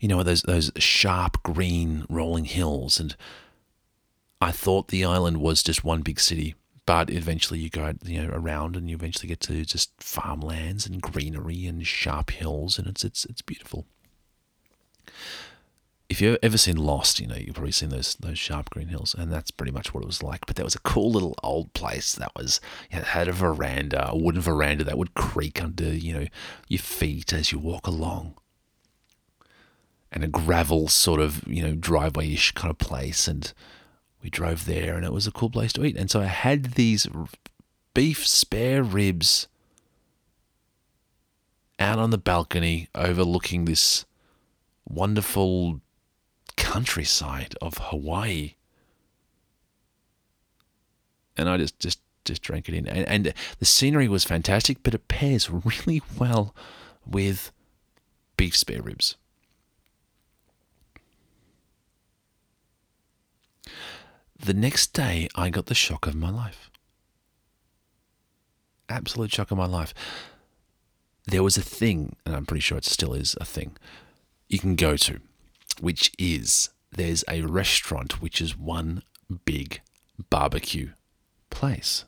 [0.00, 3.14] You know those those sharp green rolling hills, and
[4.40, 6.54] I thought the island was just one big city,
[6.86, 11.02] but eventually you go you know around and you eventually get to just farmlands and
[11.02, 13.86] greenery and sharp hills, and it's it's it's beautiful
[16.08, 19.14] if you've ever seen Lost, you know you've probably seen those those sharp green hills,
[19.16, 20.46] and that's pretty much what it was like.
[20.46, 22.60] But there was a cool little old place that was
[22.90, 26.26] had a veranda, a wooden veranda that would creak under you know
[26.68, 28.34] your feet as you walk along,
[30.12, 33.26] and a gravel sort of you know driveway-ish kind of place.
[33.26, 33.52] And
[34.22, 35.96] we drove there, and it was a cool place to eat.
[35.96, 37.08] And so I had these
[37.94, 39.48] beef spare ribs
[41.78, 44.04] out on the balcony overlooking this
[44.88, 45.80] wonderful
[46.56, 48.54] countryside of Hawaii.
[51.36, 52.86] And I just, just, just drank it in.
[52.86, 56.54] And, and the scenery was fantastic, but it pairs really well
[57.06, 57.52] with
[58.36, 59.16] beef spare ribs.
[64.38, 66.70] The next day, I got the shock of my life.
[68.88, 69.94] Absolute shock of my life.
[71.26, 73.76] There was a thing, and I'm pretty sure it still is a thing,
[74.48, 75.20] you can go to,
[75.80, 79.02] which is there's a restaurant which is one
[79.44, 79.80] big
[80.30, 80.90] barbecue
[81.50, 82.04] place.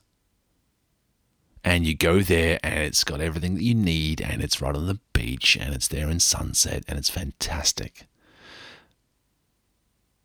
[1.63, 4.87] And you go there and it's got everything that you need and it's right on
[4.87, 8.07] the beach and it's there in sunset and it's fantastic.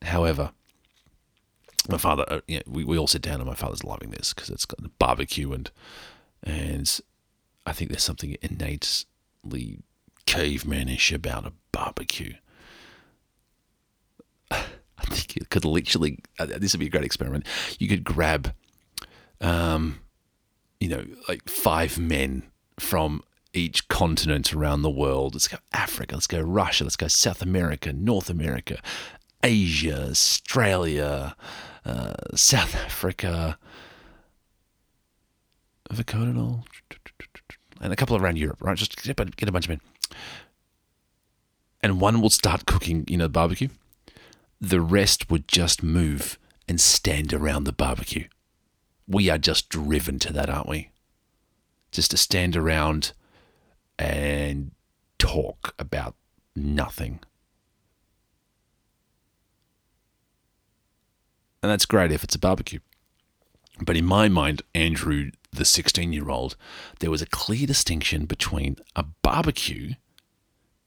[0.03, 0.53] However,
[1.89, 4.33] my father, uh, you know, we, we all sit down and my father's loving this
[4.33, 5.71] because it's got the barbecue and
[6.43, 7.01] and
[7.67, 9.79] I think there's something innately
[10.27, 12.35] cavemanish about a barbecue.
[14.51, 17.47] I think you could literally, uh, this would be a great experiment.
[17.79, 18.55] You could grab,
[19.41, 20.01] um,
[20.81, 22.45] you know, like five men
[22.79, 23.23] from
[23.53, 25.35] each continent around the world.
[25.35, 28.81] Let's go Africa, let's go Russia, let's go South America, North America,
[29.43, 31.37] Asia, Australia,
[31.85, 33.59] uh, South Africa.
[35.91, 36.65] Have I it all?
[37.81, 38.77] And a couple around Europe, right?
[38.77, 39.81] Just get a bunch of men.
[41.83, 43.69] And one will start cooking, you know, barbecue.
[44.65, 48.29] The rest would just move and stand around the barbecue.
[49.07, 50.89] We are just driven to that, aren't we?
[51.93, 53.13] Just to stand around
[53.99, 54.71] and
[55.19, 56.15] talk about
[56.57, 57.21] nothing.
[61.63, 62.81] And that's great if it's a barbecue.
[63.83, 66.57] But in my mind, Andrew, the 16 year old,
[67.01, 69.93] there was a clear distinction between a barbecue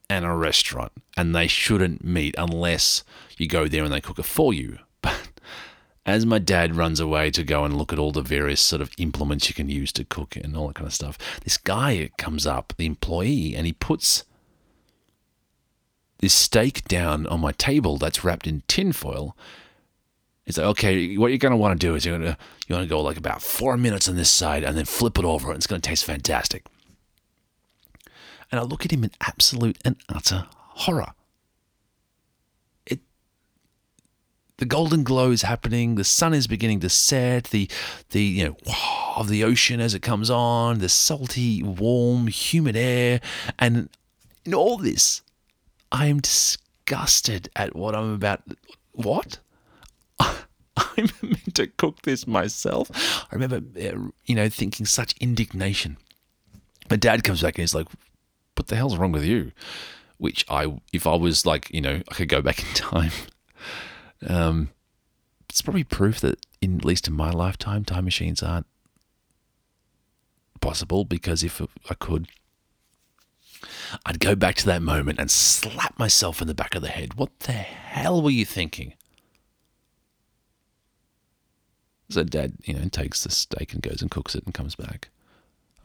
[0.10, 3.04] and a restaurant, and they shouldn't meet unless
[3.38, 4.80] you go there and they cook it for you.
[5.02, 8.82] But as my dad runs away to go and look at all the various sort
[8.82, 12.10] of implements you can use to cook and all that kind of stuff, this guy
[12.18, 14.24] comes up, the employee, and he puts
[16.20, 19.36] this steak down on my table that's wrapped in tinfoil
[20.48, 22.90] it's like, okay, what you're gonna want to do is you're gonna you want to
[22.90, 25.68] go like about four minutes on this side and then flip it over, and it's
[25.68, 26.64] gonna taste fantastic.
[28.52, 31.14] And I look at him in absolute and utter horror.
[32.86, 33.00] It,
[34.58, 35.96] the golden glow is happening.
[35.96, 37.46] The sun is beginning to set.
[37.46, 37.70] The,
[38.12, 38.58] the you know,
[39.16, 40.80] of the ocean as it comes on.
[40.80, 43.20] The salty, warm, humid air,
[43.60, 43.90] and
[44.46, 45.22] in all this,
[45.92, 48.44] I am disgusted at what I'm about.
[48.94, 49.40] What?
[50.20, 52.90] I'm meant to cook this myself.
[53.30, 55.98] I remember, uh, you know, thinking such indignation.
[56.90, 57.88] My dad comes back and he's like,
[58.58, 59.52] "What the hell's wrong with you?"
[60.18, 63.12] Which I, if I was like, you know, I could go back in time.
[64.26, 64.70] Um,
[65.50, 68.66] it's probably proof that, in at least in my lifetime, time machines aren't
[70.60, 71.06] possible.
[71.06, 72.28] Because if I could,
[74.06, 77.16] I'd go back to that moment and slap myself in the back of the head.
[77.16, 78.94] What the hell were you thinking?
[82.10, 85.10] So dad, you know, takes the steak and goes and cooks it and comes back.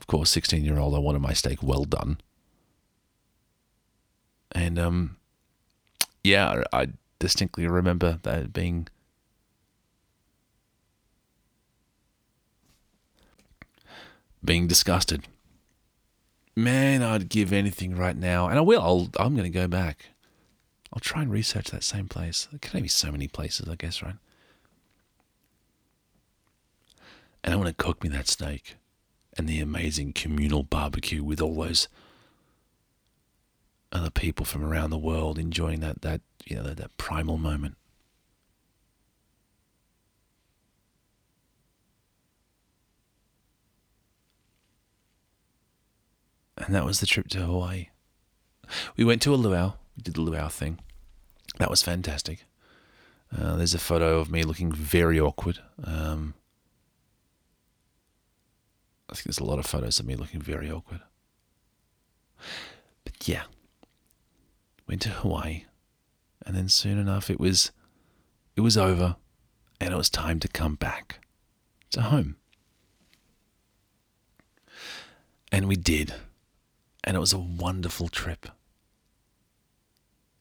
[0.01, 2.19] Of course, 16 year old, I wanted my steak well done.
[4.55, 5.17] And um,
[6.23, 6.89] yeah, I
[7.19, 8.89] distinctly remember that being
[14.45, 15.27] being disgusted.
[16.55, 18.83] Man, I'd give anything right now, and I will.
[18.83, 20.07] I'll, I'm going to go back.
[20.93, 22.49] I'll try and research that same place.
[22.51, 24.17] There can be so many places, I guess, right?
[27.43, 28.77] And I want to cook me that steak
[29.37, 31.89] and the amazing communal barbecue with all those
[33.93, 37.77] other people from around the world enjoying that that you know that, that primal moment.
[46.57, 47.89] And that was the trip to Hawaii.
[48.97, 49.75] We went to a luau.
[49.97, 50.79] We did the luau thing.
[51.59, 52.45] That was fantastic.
[53.37, 55.59] Uh, there's a photo of me looking very awkward.
[55.83, 56.35] Um,
[59.11, 61.01] I think there's a lot of photos of me looking very awkward.
[63.05, 63.43] But yeah,
[64.93, 65.65] went to Hawaii,
[66.45, 67.73] and then soon enough it was
[68.57, 69.17] it was over,
[69.81, 71.27] and it was time to come back
[71.93, 72.37] to home.
[75.51, 76.13] And we did,
[77.03, 78.49] and it was a wonderful trip.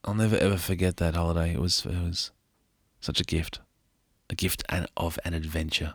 [0.03, 1.53] I'll never ever forget that holiday.
[1.53, 2.31] It was it was
[2.99, 3.61] such a gift,
[4.29, 4.63] a gift
[4.97, 5.93] of an adventure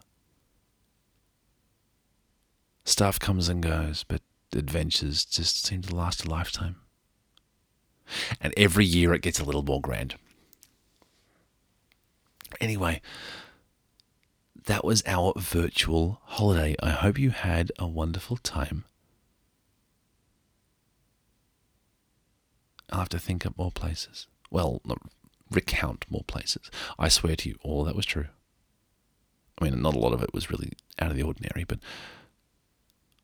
[2.87, 4.23] stuff comes and goes, but
[4.55, 6.77] adventures just seem to last a lifetime.
[8.41, 10.17] And every year it gets a little more grand.
[12.61, 13.01] Anyway,
[14.67, 16.75] that was our virtual holiday.
[16.83, 18.85] I hope you had a wonderful time.
[22.91, 24.27] I'll have to think up more places.
[24.51, 24.99] Well, not
[25.51, 26.71] recount more places.
[26.99, 28.27] I swear to you, all that was true.
[29.59, 31.79] I mean, not a lot of it was really out of the ordinary, but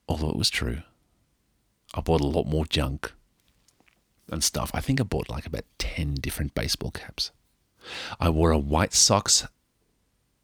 [0.09, 0.83] although it was true.
[1.95, 3.13] I bought a lot more junk
[4.33, 4.71] and stuff.
[4.75, 7.31] I think I bought like about 10 different baseball caps.
[8.19, 9.47] I wore a White Sox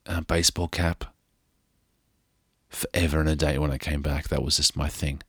[0.06, 1.05] uh, baseball cap
[2.69, 4.28] forever and a day when I came back.
[4.28, 5.23] That was just my thing.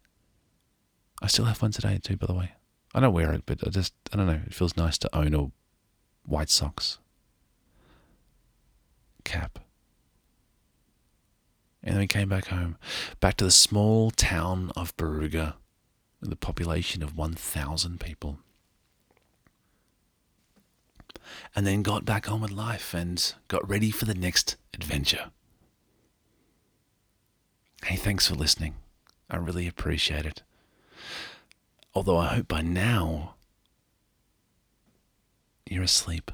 [1.21, 2.53] I still have one today, too, by the way.
[2.93, 5.33] I don't wear it, but I just, I don't know, it feels nice to own
[5.33, 5.51] a
[6.25, 6.97] White Sox
[9.23, 9.59] cap.
[11.83, 12.77] And then we came back home,
[13.19, 15.53] back to the small town of Barooga,
[16.19, 18.39] with a population of 1,000 people.
[21.55, 25.31] And then got back on with life and got ready for the next adventure.
[27.83, 28.75] Hey, thanks for listening.
[29.29, 30.43] I really appreciate it.
[31.93, 33.35] Although I hope by now
[35.67, 36.31] you're asleep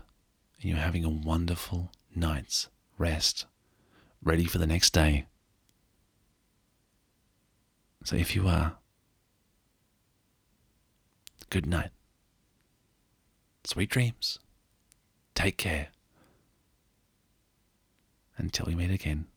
[0.62, 3.46] and you're having a wonderful night's rest,
[4.24, 5.26] ready for the next day.
[8.04, 8.78] So if you are,
[11.50, 11.90] good night.
[13.64, 14.40] Sweet dreams.
[15.36, 15.90] Take care.
[18.38, 19.28] Until we meet again.